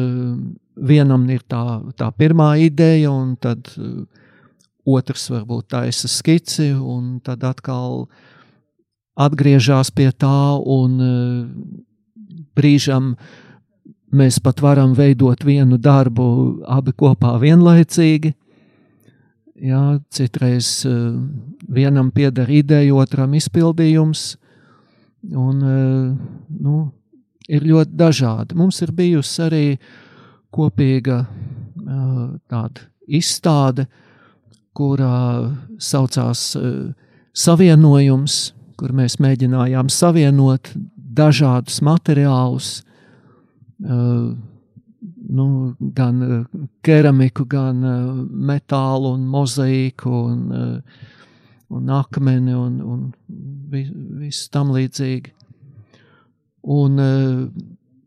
[0.75, 3.69] vienam ir tā, tā pirmā ideja, un tad
[4.83, 8.09] otrs varbūt taisa skici, un tad atkal
[9.15, 10.97] atgriežas pie tā, un
[12.58, 13.13] brīžam
[14.13, 16.26] mēs pat varam veidot vienu darbu
[16.69, 18.34] abi kopā vienlaicīgi.
[19.63, 21.13] Jā, citreiz uh,
[21.71, 24.34] vienam pieder ideja, otram izpildījums,
[25.30, 26.10] un uh,
[26.60, 26.80] nu,
[27.47, 28.58] ir ļoti dažādi.
[28.60, 29.65] Mums ir bijusi arī
[30.54, 31.23] kopīga
[31.84, 33.88] tāda izstāde,
[34.73, 36.43] kurā saucās
[37.34, 38.38] Savienojums,
[38.84, 40.74] kur mēs mēģinājām savienot
[41.15, 42.82] dažādus materiālus,
[43.80, 45.46] nu,
[45.96, 46.17] gan
[46.84, 47.80] keramiku, gan
[48.28, 50.41] metālu un mozaīku un,
[51.72, 53.06] un akmeni un, un
[54.19, 55.32] visu tam līdzīgi.
[56.76, 57.00] Un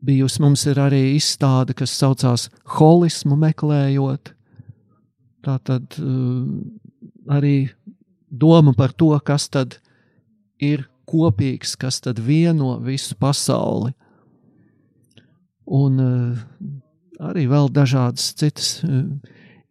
[0.04, 4.34] bijusi mums ir arī izstāde, kas saucās holismu meklējot.
[5.40, 5.96] Tā tad
[7.32, 7.56] arī
[8.28, 9.80] doma par to, kas tad
[10.62, 13.92] ir kopīgs, kas tad vieno visu pasauli
[15.66, 16.46] un uh,
[17.30, 19.04] arī vēl dažādas citas uh,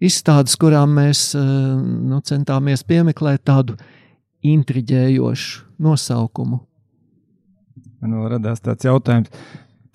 [0.04, 1.44] izstādes, kurām mēs uh,
[1.82, 3.78] nu, centāmies piemeklēt tādu
[4.46, 6.60] intriģējošu nosaukumu.
[8.04, 9.32] Man radās tāds jautājums.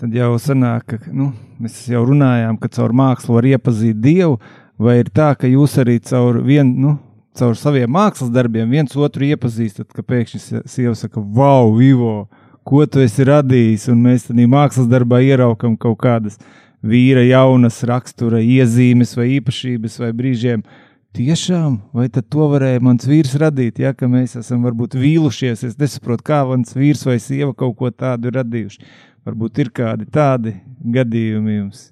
[0.00, 1.28] Tad jau sanāk, ka nu,
[1.60, 4.38] mēs jau runājām, ka caur mākslu var iepazīt Dievu,
[4.80, 6.94] vai ir tā, ka jūs arī caur, vien, nu,
[7.38, 12.28] caur saviem mākslas darbiem viens otru iepazīstat, ka pēkšņi sieva saka, wow, Ivo,
[12.66, 16.40] ko tu esi radījis, un mēs tādā mākslas darbā ieraukam kaut kādas
[16.82, 20.64] vīra jaunas rakstura iezīmes vai īpašības vai brīžiem.
[21.10, 26.22] Tiešām, vai tad to varēja mans vīrs radīt, ja mēs esam varbūt vīlušies, es nesaprotu,
[26.28, 28.84] kā mans vīrs vai sieva kaut ko tādu radījuši.
[29.26, 31.88] Varbūt ir kādi tādi gadījumi jums.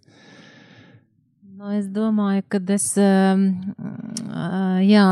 [1.59, 3.41] Nu, es domāju, ka es, ehm,
[4.87, 5.05] jā,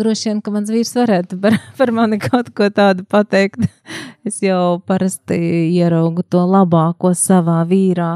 [0.00, 3.66] droši vien, ka mans vīrs varētu par, par mani kaut ko tādu pateikt.
[4.28, 5.36] Es jau parasti
[5.74, 8.08] ieraugu to labāko savā vīrā,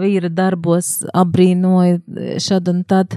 [0.00, 3.16] vīra darbos, apbrīnoju šad un tad.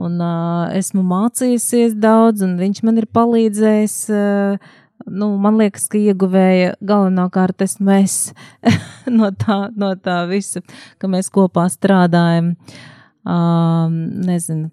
[0.00, 3.96] Un uh, esmu mācījusies daudz, un viņš man ir palīdzējis.
[4.12, 4.72] Uh,
[5.08, 8.16] nu, man liekas, ka ieguvēja galvenokārt esmu es
[9.18, 10.64] no, tā, no tā visa,
[11.00, 12.54] ka mēs kopā strādājam.
[12.56, 12.88] Uh,
[13.22, 14.70] Um, nezinu,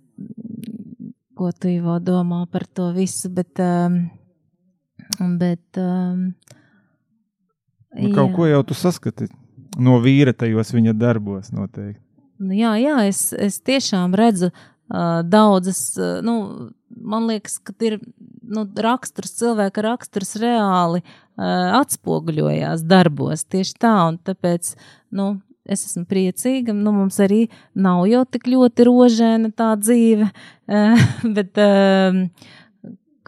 [1.38, 4.00] ko tu Ivo domā par to visu, bet, um,
[5.38, 6.32] bet um,
[7.94, 8.34] nu, kaut jā.
[8.36, 9.30] ko jau tu saskati
[9.78, 12.02] no vīra tajos viņa darbos noteikti.
[12.40, 18.00] Nu, jā, jā, es, es tiešām redzu uh, daudzas, uh, nu, man liekas, ka ir
[18.50, 24.74] nu, raksturs, cilvēka raksturs reāli uh, atspoguļojās darbos tieši tā, un tāpēc,
[25.14, 25.36] nu,
[25.70, 26.76] es esmu priecīga.
[26.76, 27.46] Nu, mums arī
[27.78, 30.30] nav jau tik ļoti rožēna tā dzīve,
[30.80, 32.26] eh, bet ehm,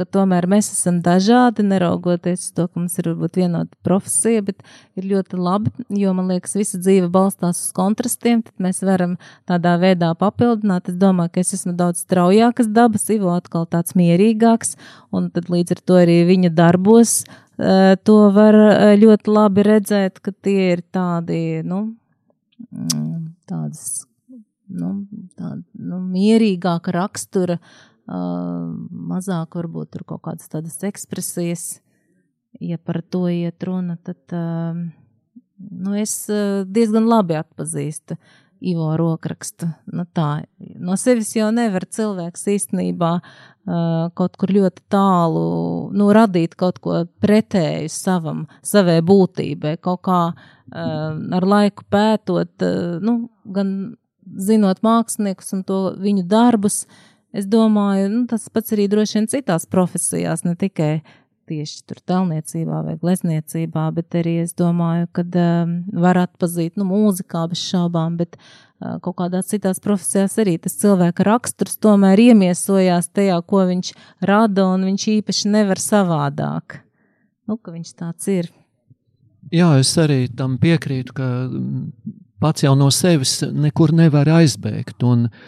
[0.09, 4.63] tomēr mēs esam dažādi, neraugoties uz to, ka mums ir varbūt vienota profesija, bet
[4.97, 5.69] ir ļoti labi,
[6.01, 9.17] jo man liekas, visa dzīve balstās uz kontrastiem, tad mēs varam
[9.49, 10.89] tādā veidā papildināt.
[10.89, 14.75] Es domāju, ka es esmu daudz straujākas dabas, Ivo atkal tāds mierīgāks,
[15.13, 20.21] un tad līdz ar to arī viņa darbos uh, to var eh, ļoti labi redzēt,
[20.23, 21.91] ka tie ir tādi, nu,
[23.49, 24.05] tādas
[24.71, 24.91] nu,
[25.37, 28.67] tāda, nu, mierīgāka rakstura, uh,
[29.11, 31.65] mazāk varbūt tur kaut kādas tādas ekspresijas.
[32.61, 38.17] Ja par to iet runa, tad uh, nu, es uh, diezgan labi atpazīstu
[38.61, 39.67] Ivo rokrakstu.
[39.89, 40.43] Nu, tā,
[40.77, 45.45] no sevis jau nevar cilvēks īstenībā uh, kaut kur ļoti tālu
[45.97, 52.99] nu, radīt kaut ko pretēju savam, savai būtībai, kaut kā uh, ar laiku pētot, uh,
[53.01, 53.17] nu,
[53.49, 53.73] gan
[54.37, 56.85] zinot māksliniekus un to viņu darbus.
[57.31, 60.97] Es domāju, nu, tas pats arī droši vien citās profesijās, ne tikai
[61.51, 67.43] tieši tur telniecībā vai glezniecībā, bet arī es domāju, ka um, var atpazīt, nu, mūzikā
[67.51, 73.39] bez šaubām, bet uh, kaut kādās citās profesijās arī tas cilvēka raksturs tomēr iemiesojās tajā,
[73.47, 73.93] ko viņš
[74.31, 76.81] rada, un viņš īpaši nevar savādāk.
[77.49, 78.51] Nu, ka viņš tāds ir.
[79.51, 81.87] Jā, es arī tam piekrītu, ka mm,
[82.39, 85.41] pats jau no sevis nekur nevar aizbēgt, un uh,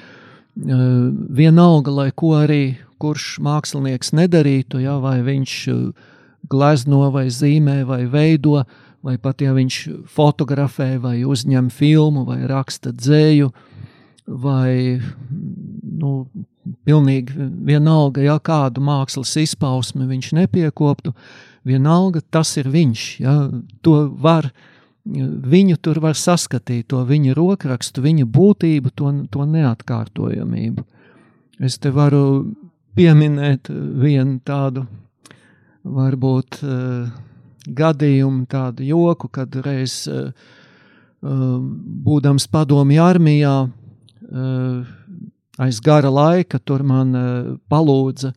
[1.34, 2.64] vienalga, lai ko arī
[3.04, 6.10] kurš mākslinieks nedarītu, ja, vai viņš uh,
[6.50, 8.64] glezno, vai zīmē, vai veido,
[9.04, 9.80] vai pat ja viņš
[10.12, 13.52] fotografē, vai uzņem filmu, vai raksta dzēju,
[14.28, 15.00] vai
[15.84, 16.14] nu,
[16.88, 21.14] pilnīgi vienalga, ja kādu mākslas izpausmi viņš nepiekoptu,
[21.68, 23.08] vienalga tas ir viņš.
[23.24, 23.36] Ja,
[23.84, 24.52] to var,
[25.04, 30.88] viņu tur var saskatīt, to viņa rokrakstu, viņa būtību, to, to neatkārtojamību.
[31.64, 32.24] Es te varu
[32.98, 34.86] pieminēt vienu tādu,
[35.84, 37.12] varbūt, uh,
[37.68, 40.32] gadījumu, tādu joku, kad reiz uh,
[41.24, 44.96] būdams padomju armijā, uh,
[45.64, 47.14] aiz gara laika tur man
[47.70, 48.34] palūdza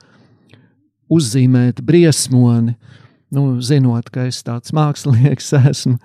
[1.12, 2.76] uzzīmēt briesmoni,
[3.34, 5.96] nu, zinot, ka es tāds mākslinieks esmu,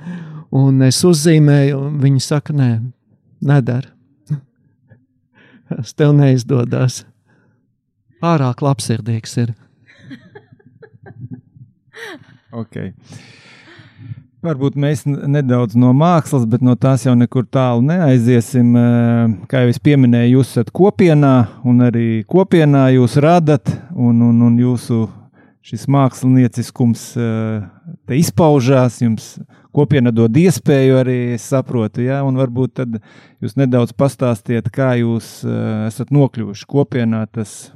[0.52, 2.72] un es uzzīmēju, un viņi saka, nē,
[3.46, 3.92] nedara.
[5.72, 7.02] Tas tev neizdodas.
[8.22, 9.54] Pārāk labsirdīgs ir.
[12.52, 12.92] Okay.
[14.42, 18.72] Varbūt mēs nedaudz no mākslas, bet no tās jau nekur tālu neaiziesim.
[18.74, 24.40] Eh, kā jau es pieminēju, jūs esat kopienā, un arī kopienā jūs radat, un, un,
[24.48, 25.04] un jūsu
[25.62, 28.98] šis mākslinieciskums eh, te izpaužās.
[29.06, 29.36] Jums
[29.78, 32.98] kopiena dod iespēju arī, es saprotu, ja, un varbūt tad
[33.46, 37.70] jūs nedaudz pastāstiet, kā jūs eh, esat nokļuvuši kopienā, tas,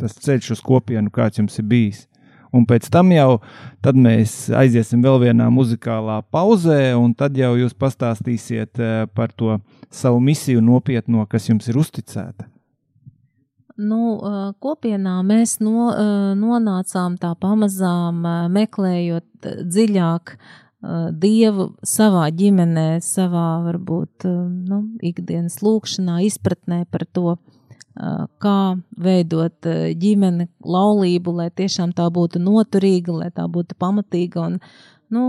[0.00, 2.06] tas ceļš uz kopienu, kāds jums ir bijis
[2.52, 3.40] un pēc tam jau
[3.94, 9.58] mēs aiziesim vēl vienā muzikālā pauzē, un tad jau jūs pastāstīsiet eh, par to
[9.90, 12.48] savu misiju nopietno, kas jums ir uzticēta.
[13.80, 18.26] Nu, eh, kopienā mēs no, eh, nonācām tā pamazām
[18.56, 20.36] meklējot dziļāk
[20.80, 27.34] Dievu savā ģimenē, savā varbūt nu, ikdienas lūkšanā, izpratnē par to,
[28.40, 28.58] kā
[28.96, 29.66] veidot
[30.00, 34.46] ģimeni, laulību, lai tiešām tā būtu noturīga, lai tā būtu pamatīga.
[34.46, 34.60] Un,
[35.10, 35.24] nu,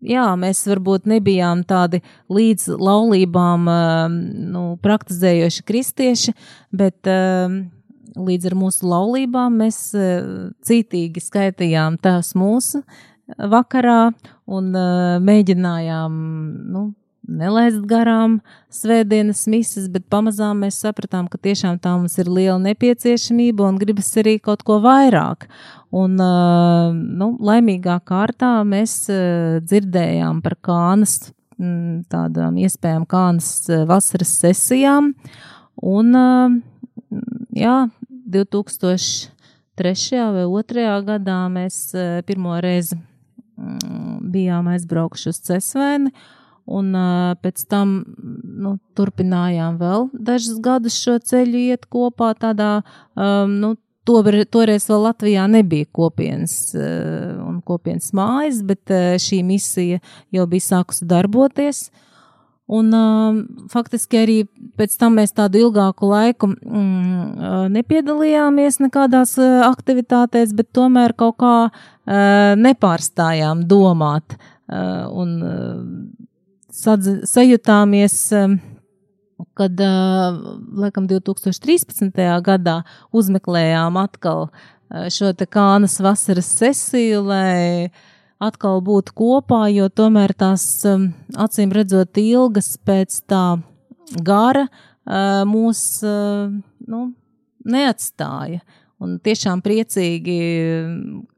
[0.00, 3.68] jā, mēs varbūt nebijām tādi līdz laulībām
[4.54, 6.36] nu, praktizējoši kristieši,
[6.72, 7.10] bet
[8.20, 9.82] līdz ar mūsu laulībām mēs
[10.66, 12.82] cītīgi skaitījām tās mūsu
[13.30, 14.10] vakarā
[14.50, 14.72] un
[15.26, 16.16] mēģinājām
[16.72, 16.88] nu,
[17.30, 18.38] nelaist garām
[18.74, 24.10] svētdienas mises, bet pamazām mēs sapratām, ka tiešām tā mums ir liela nepieciešamība un gribas
[24.20, 25.46] arī kaut ko vairāk.
[25.90, 29.04] Un, nu, laimīgā kārtā mēs
[29.66, 31.32] dzirdējām par kānas,
[32.10, 33.50] tādām iespējām kānas
[33.88, 35.12] vasaras sesijām,
[35.82, 36.14] un,
[37.56, 37.76] jā,
[38.30, 39.30] 2003.
[40.36, 40.88] vai 2002.
[41.10, 41.82] gadā mēs
[42.28, 42.98] pirmo reizi
[44.30, 46.12] bijām aizbraukuši uz Cesvēni,
[46.70, 52.76] Un uh, pēc tam nu, turpinājām vēl dažus gadus šo ceļu iet kopā tādā,
[53.18, 53.72] um, nu,
[54.06, 59.98] to, toreiz vēl Latvijā nebija kopienas uh, un kopienas mājas, bet uh, šī misija
[60.34, 61.88] jau bija sākusi darboties.
[62.70, 63.40] Un uh,
[63.72, 64.36] faktiski arī
[64.78, 71.54] pēc tam mēs tādu ilgāku laiku mm, nepiedalījāmies nekādās uh, aktivitātēs, bet tomēr kaut kā
[71.66, 71.74] uh,
[72.62, 74.38] nepārstājām domāt.
[74.70, 76.19] Uh, un, uh,
[76.80, 78.16] sadz, sajutāmies,
[79.56, 79.82] kad,
[80.82, 82.12] laikam, 2013.
[82.44, 82.80] gadā
[83.16, 84.48] uzmeklējām atkal
[85.12, 87.90] šo te kānas vasaras sesiju, lai
[88.42, 90.64] atkal būtu kopā, jo tomēr tās
[91.38, 93.44] acīm redzot ilgas pēc tā
[94.26, 94.66] gara
[95.48, 97.06] mūs, nu,
[97.64, 98.62] neatstāja.
[99.00, 100.34] Un tiešām priecīgi,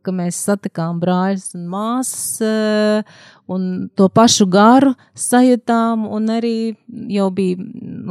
[0.03, 2.41] ka mēs satikām brāļus un māsas,
[3.51, 6.57] un to pašu garu sajūtām, un arī
[7.13, 7.59] jau bija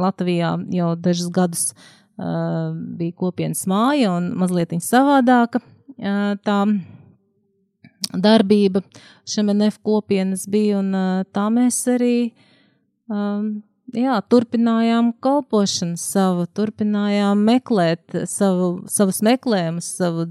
[0.02, 6.58] Latvijā jau dažus gadus uh, bija kopienas māja un mazliet savādāka uh, tā
[8.12, 8.82] darbība
[9.28, 12.16] šemenef kopienas bija, un uh, tā mēs arī
[13.08, 13.62] um,
[13.94, 20.28] jā, turpinājām kalpošanu savu, turpinājām meklēt savu, savus meklējumus, savu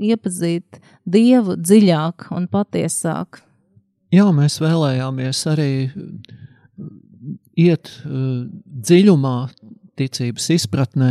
[0.00, 0.80] iepazīt
[1.10, 3.44] Dievu dziļāk un patiesāk.
[4.10, 5.72] Jā, mēs vēlējāmies arī
[7.54, 7.92] iet
[8.90, 9.34] dziļumā
[10.00, 11.10] ticības izpratnē,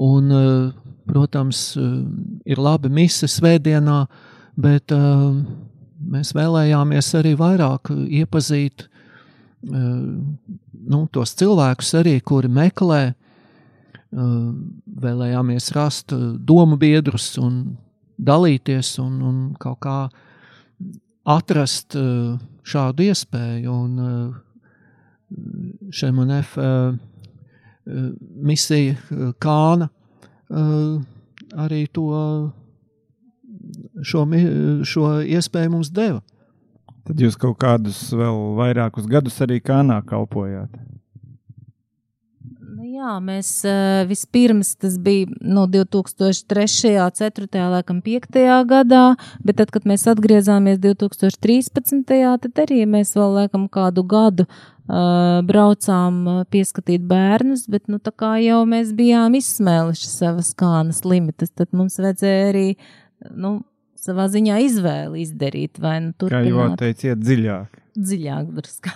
[0.00, 0.32] un,
[1.04, 1.60] protams,
[2.48, 3.98] ir labi mise svētdienā,
[4.56, 8.86] bet mēs vēlējāmies arī vairāk iepazīt
[9.66, 13.02] nu, tos cilvēkus arī, kuri meklē,
[15.04, 16.16] vēlējāmies rast
[16.48, 17.76] domu biedrus un
[18.16, 19.98] dalīties un, un kaut kā
[21.26, 21.96] atrast
[22.66, 23.72] šādu iespēju.
[23.72, 23.92] Un
[25.90, 26.54] Šemonef
[28.46, 28.94] misija
[29.42, 29.88] Kāna
[31.56, 32.06] arī to,
[34.02, 34.24] šo,
[34.86, 36.22] šo iespēju mums deva.
[37.06, 40.72] Tad jūs kaut kādus vēl vairākus gadus arī Kānā kalpojāt.
[42.96, 46.94] Jā, mēs uh, vispirms tas bija no 2003.
[47.18, 47.48] 4.
[47.72, 48.38] laikam 5.
[48.70, 49.02] gadā,
[49.44, 52.14] bet tad, kad mēs atgriezāmies 2013.
[52.46, 58.14] tad arī mēs vēl laikam kādu gadu uh, braucām uh, pieskatīt bērnus, bet nu tā
[58.16, 62.68] kā jau mēs bijām izsmēluši savas kānas limitas, tad mums vajadzēja arī,
[63.34, 63.58] nu,
[64.00, 67.76] savā ziņā izvēli izdarīt, vai nu Kā jau turpināt teiciet, dziļāk.
[67.98, 68.94] dziļāk druskā.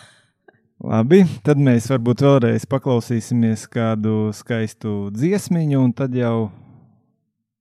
[0.81, 6.49] Labi, tad mēs varbūt vēlreiz paklausīsimies kādu skaistu dziesmiņu, un tad jau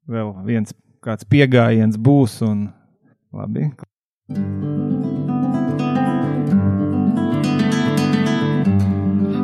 [0.08, 0.72] vēl viens
[1.04, 2.38] kāds piegājiens būs.
[2.48, 2.70] Un,
[3.36, 3.68] labi,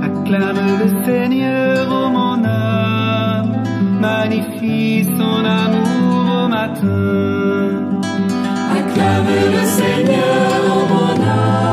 [0.07, 3.59] Acclame le Seigneur, ô mon âme,
[3.99, 7.99] magnifie son amour au matin.
[8.71, 11.64] Acclame le Seigneur, ô mon âme,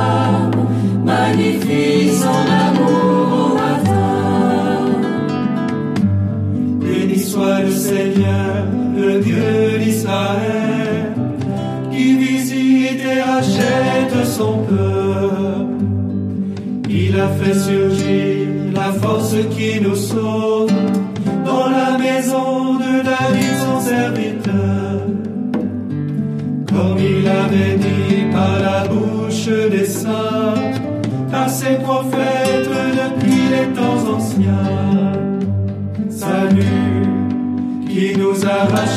[2.11, 4.91] son amour au matin.
[6.81, 8.67] Béni soit le Seigneur,
[8.97, 11.15] le Dieu d'Israël,
[11.91, 15.85] qui visite et rachète son peuple.
[16.89, 20.42] Il a fait surgir la force qui nous sauve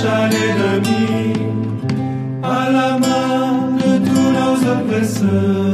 [0.05, 1.33] à l'ennemi,
[2.43, 5.64] à la main de tous nos oppresseurs.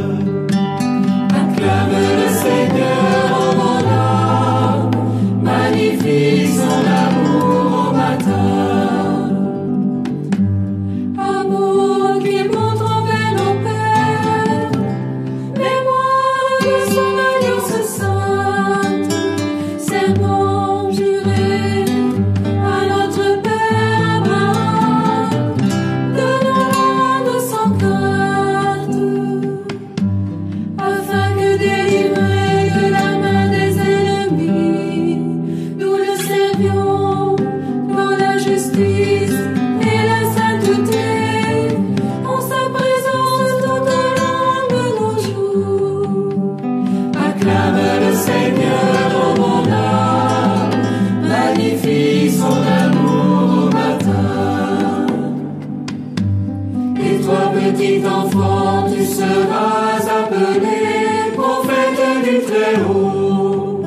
[62.40, 63.84] Très-Haut.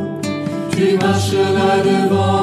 [0.73, 2.34] Tu marcheras devant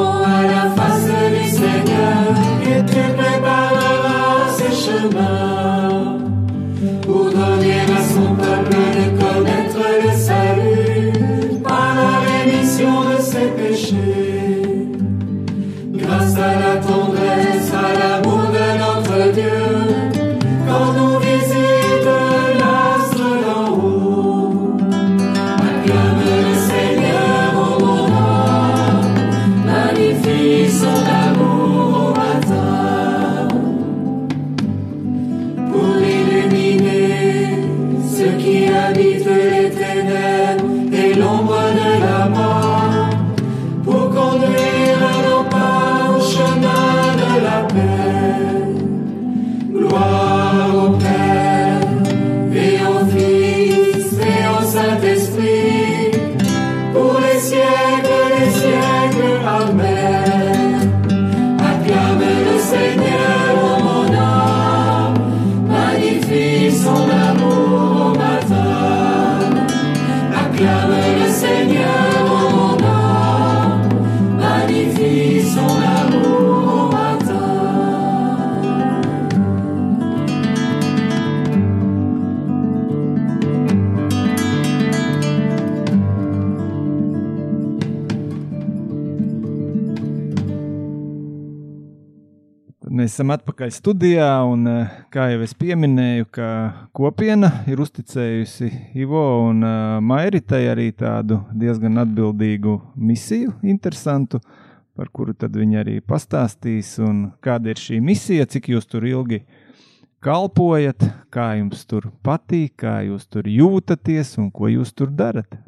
[93.11, 96.47] mēs esam atpakaļ studijā, un eh, kā jau es pieminēju, ka
[96.95, 98.69] kopiena ir uzticējusi
[99.03, 104.39] Ivo un eh, Mairitai arī tādu diezgan atbildīgu misiju, interesantu,
[104.95, 109.41] par kuru tad viņi arī pastāstīs, un kāda ir šī misija, cik jūs tur ilgi
[110.23, 111.03] kalpojat,
[111.35, 115.59] kā jums tur patīk, kā jūs tur jūtaties un ko jūs tur darat.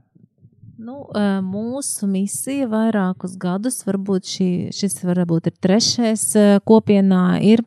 [0.83, 7.61] Nu, eh, mūsu misija vairākus gadus, varbūt šī, šis varbūt ir trešais eh, kopienā, ir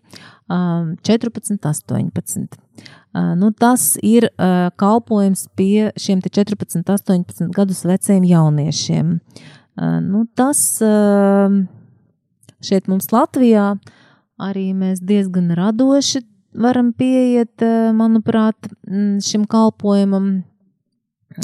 [0.52, 2.58] um, 14, 18.
[3.16, 4.28] Uh, nu, tas ir
[4.76, 9.14] kalpojums pie šiem te 14, 18 gadus veciem jauniešiem.
[10.04, 10.60] Nu, tas
[12.68, 13.70] šeit mums Latvijā
[14.36, 16.20] arī mēs diezgan radoši
[16.56, 17.64] varam pieiet,
[17.96, 18.68] manuprāt,
[19.24, 20.44] šim kalpojumam.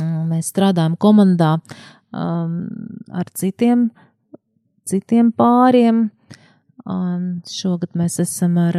[0.01, 1.57] Mēs strādājam komandā
[2.13, 3.91] ar citiem,
[4.89, 6.07] citiem pāriem.
[7.53, 8.79] Šogad mēs esam ar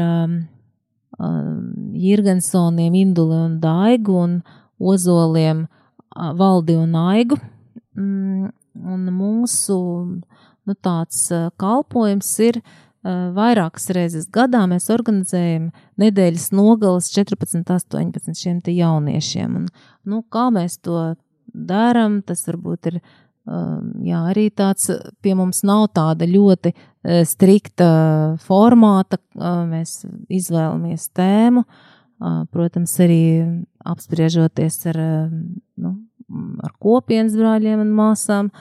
[2.04, 4.40] Jirgensoniem, Induli un Daigu un
[4.80, 5.68] Ozoliem
[6.14, 7.38] Valdi un Aigu.
[7.94, 9.78] Mm, un mūsu
[10.66, 11.28] nu, tāds
[11.62, 12.60] kalpojums ir
[13.04, 19.58] vairākas reizes gadā mēs organizējam nedēļas nogalas 14, 18 šiem te jauniešiem.
[19.60, 19.68] Un,
[20.10, 21.14] nu, kā mēs to
[21.54, 23.02] darām, tas varbūt ir
[23.44, 24.90] jā, arī tāds
[25.24, 26.72] pie mums nav tāda ļoti
[27.28, 27.88] strikta
[28.46, 29.20] formāta.
[29.36, 31.66] Mēs izvēlamies tēmu,
[32.54, 33.24] protams, arī
[33.84, 35.02] apspriežoties ar,
[35.76, 35.96] nu,
[36.64, 38.54] ar kopienas brāļiem un māsām.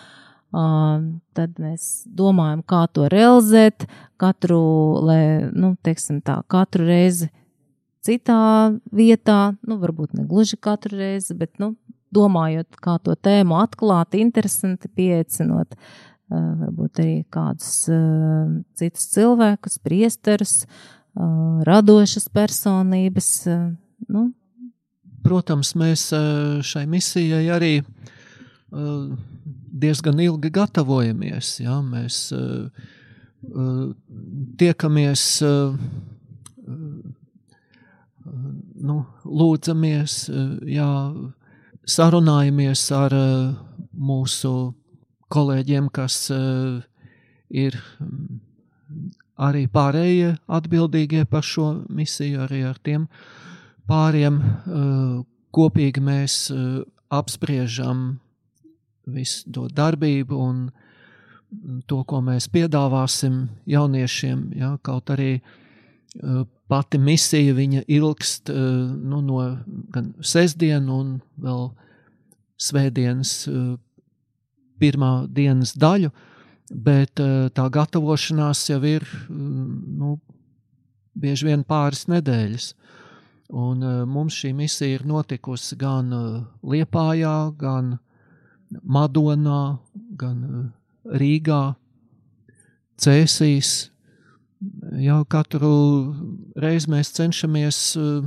[0.53, 3.87] Tad mēs domājam, kā to realizēt,
[4.21, 4.59] katru,
[5.07, 5.23] lai,
[5.55, 7.31] nu, teiksim tā, katru reizi
[8.03, 11.75] citā vietā, nu, varbūt ne gluži katru reizi, bet, nu,
[12.13, 15.79] domājot, kā to tēmu atklāt, interesanti pieaicinot,
[16.33, 17.87] varbūt arī kādus
[18.77, 20.55] citus cilvēkus, priesterus,
[21.69, 23.31] radošas personības.
[24.09, 24.31] Nu.
[25.25, 26.09] Protams, mēs
[26.67, 27.75] šai misijai arī
[29.73, 31.55] diezgan ilgi gatavojamies.
[31.65, 31.81] Ja?
[31.85, 32.33] Mēs
[34.61, 35.27] tiekamies,
[38.83, 40.17] nu, lūdzamies,
[40.69, 40.91] jā,
[41.89, 43.53] sarunājamies ar uh,
[43.93, 44.73] mūsu
[45.33, 46.83] kolēģiem, kas uh,
[47.51, 48.41] ir mm,
[49.43, 53.09] arī pārējie atbildīgie par šo misiju, arī ar tiem
[53.89, 54.37] pāriem
[55.53, 56.37] kopīgi mēs
[57.11, 58.05] apspriežam
[59.11, 60.61] visu to darbību un
[61.91, 65.41] to, ko mēs piedāvāsim jauniešiem, ja, kaut arī
[66.73, 69.41] pati misija viņa ilgst eh, nu, no
[69.93, 71.11] gan sestdienu un
[71.43, 71.67] vēl
[72.63, 73.75] svētdienas eh,
[74.81, 76.09] pirmā dienas daļu,
[76.73, 80.17] bet eh, tā gatavošanās jau ir nu,
[81.13, 82.73] bieži vien pāris nedēļas.
[83.53, 86.09] Un mums šī misija ir notikusi gan
[86.65, 87.99] Liepājā, gan
[88.81, 89.77] Madonā,
[90.17, 90.71] gan
[91.05, 91.75] Rīgā,
[92.97, 93.92] Cēsīs,
[95.03, 95.73] jau katru
[96.61, 98.25] reizi mēs cenšamies uh,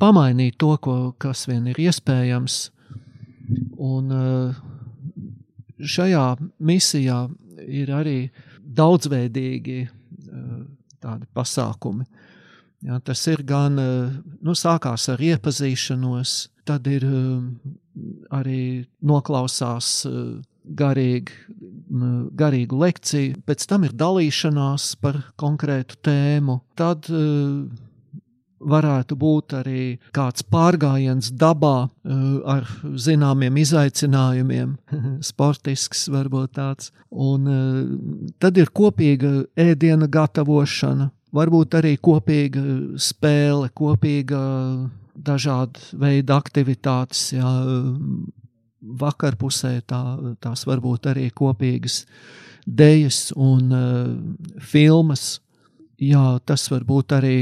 [0.00, 2.58] pamainīt to, ko, kas vien ir iespējams.
[3.84, 4.60] Un uh,
[5.80, 6.26] šajā
[6.64, 7.18] misijā
[7.64, 8.18] ir arī
[8.64, 10.62] daudzveidīgi uh,
[11.02, 12.06] tādi pasākumi.
[12.84, 13.78] Jā, tas ir gan,
[14.44, 16.32] nu, sākās ar iepazīšanos,
[16.68, 17.06] tad ir
[18.28, 18.58] arī
[19.00, 20.02] noklausās
[20.64, 21.32] garīgi,
[22.34, 26.60] garīgu lekciju, pēc tam ir dalīšanās par konkrētu tēmu.
[26.78, 27.66] Tad uh,
[28.64, 29.82] varētu būt arī
[30.16, 34.76] kāds pārgājiens dabā uh, ar zināmiem izaicinājumiem,
[35.30, 36.92] sportisks varbūt tāds.
[37.10, 42.62] Un uh, tad ir kopīga ēdiena gatavošana, varbūt arī kopīga
[43.00, 44.40] spēle, kopīga
[45.14, 47.50] dažāda veida aktivitātes, jā,
[48.84, 50.02] vakarpusē tā,
[50.42, 52.04] tās varbūt arī kopīgas
[52.64, 55.40] dejas un uh, filmas.
[56.00, 57.38] Jā, tas var būt arī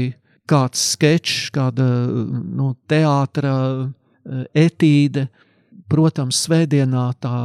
[0.49, 1.85] kāds sketčs, kāda
[2.29, 5.27] nu, teātra uh, etīde.
[5.89, 7.37] Protams, svētdienā tā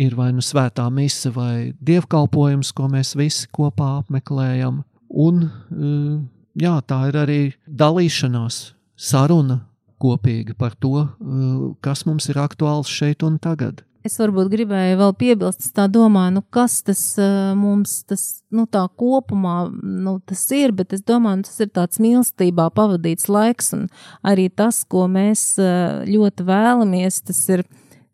[0.00, 4.82] ir vai nu svētā mise vai dievkalpojums, ko mēs visi kopā apmeklējam.
[5.10, 6.20] Un uh,
[6.58, 8.62] jā, tā ir arī dalīšanās,
[9.00, 9.62] saruna
[10.00, 13.84] kopīgi par to, uh, kas mums ir aktuāls šeit un tagad.
[14.00, 18.86] Es varbūt gribēju vēl piebilst, tā domāju, nu kas tas uh, mums, tas, nu tā
[18.96, 23.84] kopumā, nu tas ir, bet es domāju, nu, tas ir tāds mīlestībā pavadīts laiks, un
[24.24, 27.66] arī tas, ko mēs uh, ļoti vēlamies, tas ir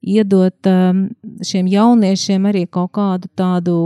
[0.03, 1.07] iedot um,
[1.47, 3.79] šiem jauniešiem arī kaut kādu tādu,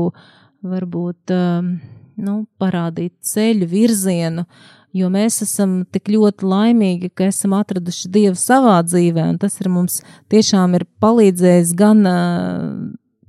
[0.65, 1.75] varbūt, um,
[2.21, 8.39] nu, parādīt ceļu, virzienu, uh, jo mēs esam tik ļoti laimīgi, ka esam atraduši Dievu
[8.39, 10.01] savā dzīvē, un tas ir mums
[10.33, 12.03] tiešām ir palīdzējis gan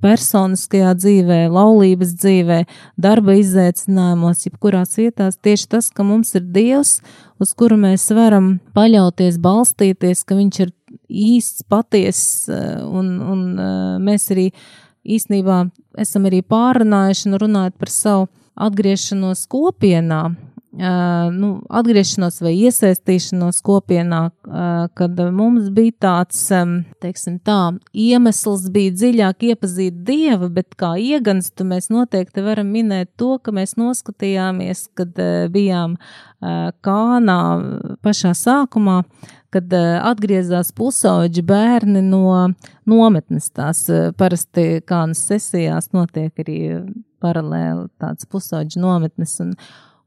[0.02, 2.58] personiskajā dzīvē, laulības dzīvē,
[3.00, 6.96] darba izaicinājumos, jebkurās vietās, tieši tas, ka mums ir Dievs,
[7.42, 10.72] uz kuru mēs varam paļauties, balstīties, ka Viņš ir
[11.06, 13.44] īsts, patiess, un, un
[14.02, 14.50] mēs arī
[15.02, 15.64] īstenībā
[16.02, 20.24] esam arī pārunājuši un runājot par savu atgriešanos kopienā,
[20.72, 24.22] nu, atgriešanos vai iesaistīšanos kopienā,
[24.96, 26.40] kad mums bija tāds,
[27.04, 33.36] teiksim tā, iemesls bija dziļāk iepazīt Dievu, bet kā ieganstu mēs noteikti varam minēt to,
[33.44, 35.20] ka mēs noskatījāmies, kad
[35.52, 35.98] bijām
[36.42, 37.38] Kānā
[38.02, 39.02] pašā sākumā,
[39.52, 42.48] kad atgriezās pusauģi bērni no
[42.88, 43.52] nometnes.
[43.54, 43.84] Tās
[44.18, 46.58] parasti kānas sesijās notiek arī
[47.22, 49.36] paralēli tāds pusauģi nometnes.
[49.44, 49.54] Un,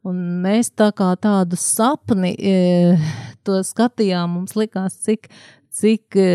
[0.06, 2.96] Un mēs tā kā tādu sapni e,
[3.46, 5.32] to skatījām, mums likās, cik,
[5.74, 6.26] cik e,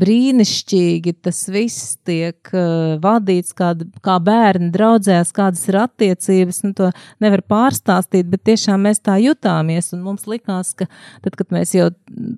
[0.00, 2.64] brīnišķīgi tas viss tiek e,
[3.04, 6.60] vadīts, kāda, kā bērni draudzējās, kādas ir attiecības.
[6.66, 6.90] Nu, to
[7.22, 9.92] nevar pārstāstīt, bet tiešām mēs tā jutāmies.
[9.94, 10.90] Un mums likās, ka
[11.22, 11.92] tad, kad mēs jau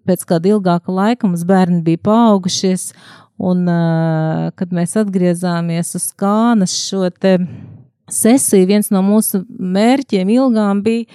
[0.05, 2.91] pēc kāda ilgāka laika mums bērni bija paaugušies,
[3.41, 3.65] un
[4.55, 7.39] kad mēs atgriezāmies uz kānas šo te
[8.11, 11.07] sesija, viens no mūsu mērķiem ilgām bija,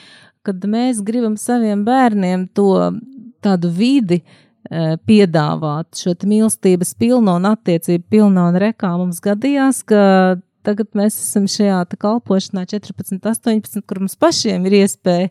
[0.45, 2.71] kad mēs gribam saviem bērniem to
[3.43, 8.91] tādu vidi e, piedāvāt, šo mīlestības pilno un attiecību pilno un rekā.
[8.97, 10.01] Mums gadījās, ka
[10.65, 15.29] tagad mēs esam šajā kalpošanā 14, 18, kur mums pašiem ir iespēja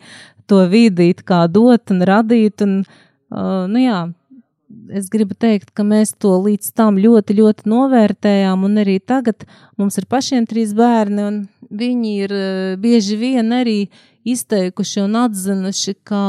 [0.49, 2.81] to vidīt, kā dot un radīt, un,
[3.35, 4.01] uh, nu jā,
[4.93, 9.47] es gribu teikt, ka mēs to līdz tam ļoti, ļoti novērtējām, un arī tagad
[9.81, 11.41] mums ir pašiem trīs bērni, un
[11.71, 13.79] viņi ir eh, bieži vien arī
[14.29, 16.23] izteikuši un atzinuši, ka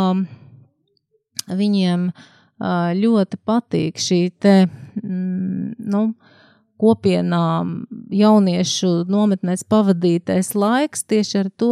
[1.50, 2.12] viņiem
[2.60, 4.54] ļoti patīk šī te,
[5.00, 6.02] mm, nu,
[6.80, 7.46] kopienā
[8.12, 11.72] jauniešu nometnēs pavadītais laiks tieši ar to,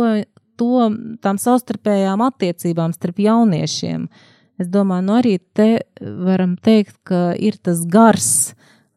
[0.59, 0.87] to
[1.23, 4.07] tām savstarpējām attiecībām starp jauniešiem.
[4.07, 5.67] Uh, Es domāju, nu arī te
[6.01, 8.29] varam teikt, ka ir tas gars,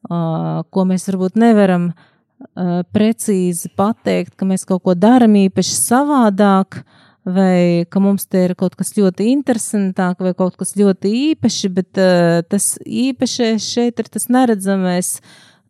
[0.09, 6.81] uh, ko mēs varbūt nevaram uh, precīzi pateikt, ka mēs kaut ko darām īpaši savādāk,
[7.29, 12.01] vai ka mums te ir kaut kas ļoti interesantāk, vai kaut kas ļoti īpaši, bet
[12.01, 15.19] uh, tas īpašais šeit ir tas neredzamais.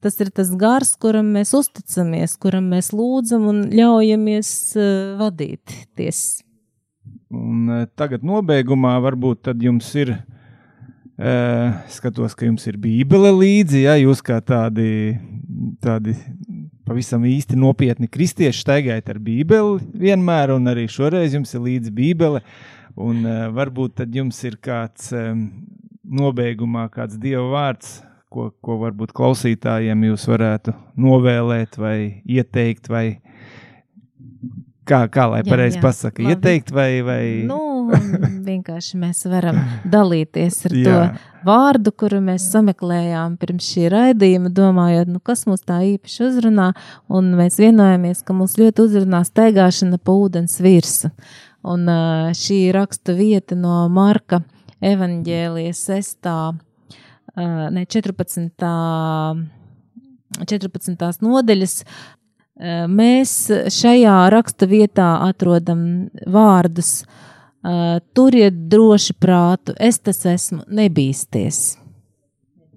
[0.00, 6.22] Tas ir tas gars, kuram mēs uzticamies, kuram mēs lūdzam un ļaujamies uh, vadīties.
[7.30, 13.84] Un uh, tagad nobeigumā varbūt tad jums ir, uh, skatos, ka jums ir bībele līdzi,
[13.84, 13.94] ja?
[14.00, 15.14] Jūs kā tādi,
[15.84, 16.16] tādi
[16.88, 22.42] pavisam īsti nopietni kristieši staigājat ar bībeli vienmēr, un arī šoreiz jums ir līdzi bībele,
[22.98, 25.46] un uh, varbūt tad jums ir kāds um,
[26.02, 33.20] nobeigumā kāds Dieva vārds, ko, ko varbūt klausītājiem jūs varētu novēlēt vai ieteikt vai
[34.90, 36.34] Kā, kā lai pareizi pasaka, labi.
[36.34, 37.24] ieteikt vai, vai?
[37.46, 37.60] Nu,
[38.48, 39.60] vienkārši mēs varam
[39.94, 40.96] dalīties ar to
[41.46, 46.72] vārdu, kuru mēs sameklējām pirms šī raidījuma, domājot, nu, kas mūs tā īpaši uzrunā,
[47.06, 51.12] un mēs vienojāmies, ka mūs ļoti uzrunā staigāšana pa ūdens virsu.
[51.70, 51.86] Un
[52.34, 54.40] šī raksta vieta no Marka
[54.80, 56.36] evaņģēlijas sestā,
[57.36, 58.66] ne 14.
[60.40, 61.20] 14.
[61.24, 61.80] nodeļas
[62.60, 63.32] Mēs
[63.72, 67.04] šajā raksta vietā atrodam vārdus:
[68.16, 71.78] Turiet droši prātu, es tas esmu, nebīsties.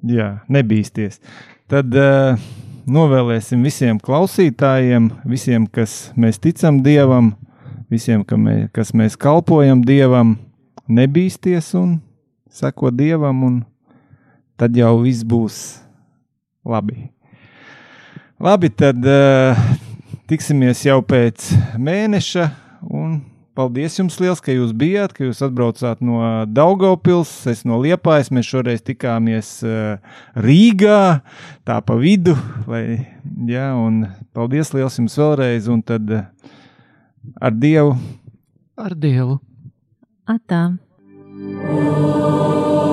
[0.08, 1.20] Jā, nebīsties.
[1.72, 2.40] Tad uh,
[2.88, 7.34] novēlēsim visiem klausītājiem, visiem, kas mēs ticam Dievam,
[7.92, 10.36] visiem, ka mē, kas mēs kalpojam Dievam,
[10.92, 11.98] nebīsties un
[12.52, 13.60] seko Dievam, un
[14.60, 15.60] tad jau viss būs
[16.68, 17.10] labi.
[18.44, 19.56] Labi, tad uh,
[20.28, 21.46] tiksimies jau pēc
[21.80, 22.50] mēneša.
[23.56, 26.20] Paldies jums liels, ka jūs bijāt, ka jūs atbraucāt no
[26.52, 29.96] Daugopils, es no Liepājas, mēs šoreiz tikāmies uh,
[30.36, 31.24] Rīgā,
[31.64, 32.36] tā pa vidu,
[32.68, 32.84] lai,
[33.48, 36.28] jā, un paldies liels jums vēlreiz, un tad uh,
[37.40, 37.96] ar Dievu.
[38.76, 39.40] Ar Dievu.
[40.28, 40.66] Atā.
[41.64, 42.93] Oh,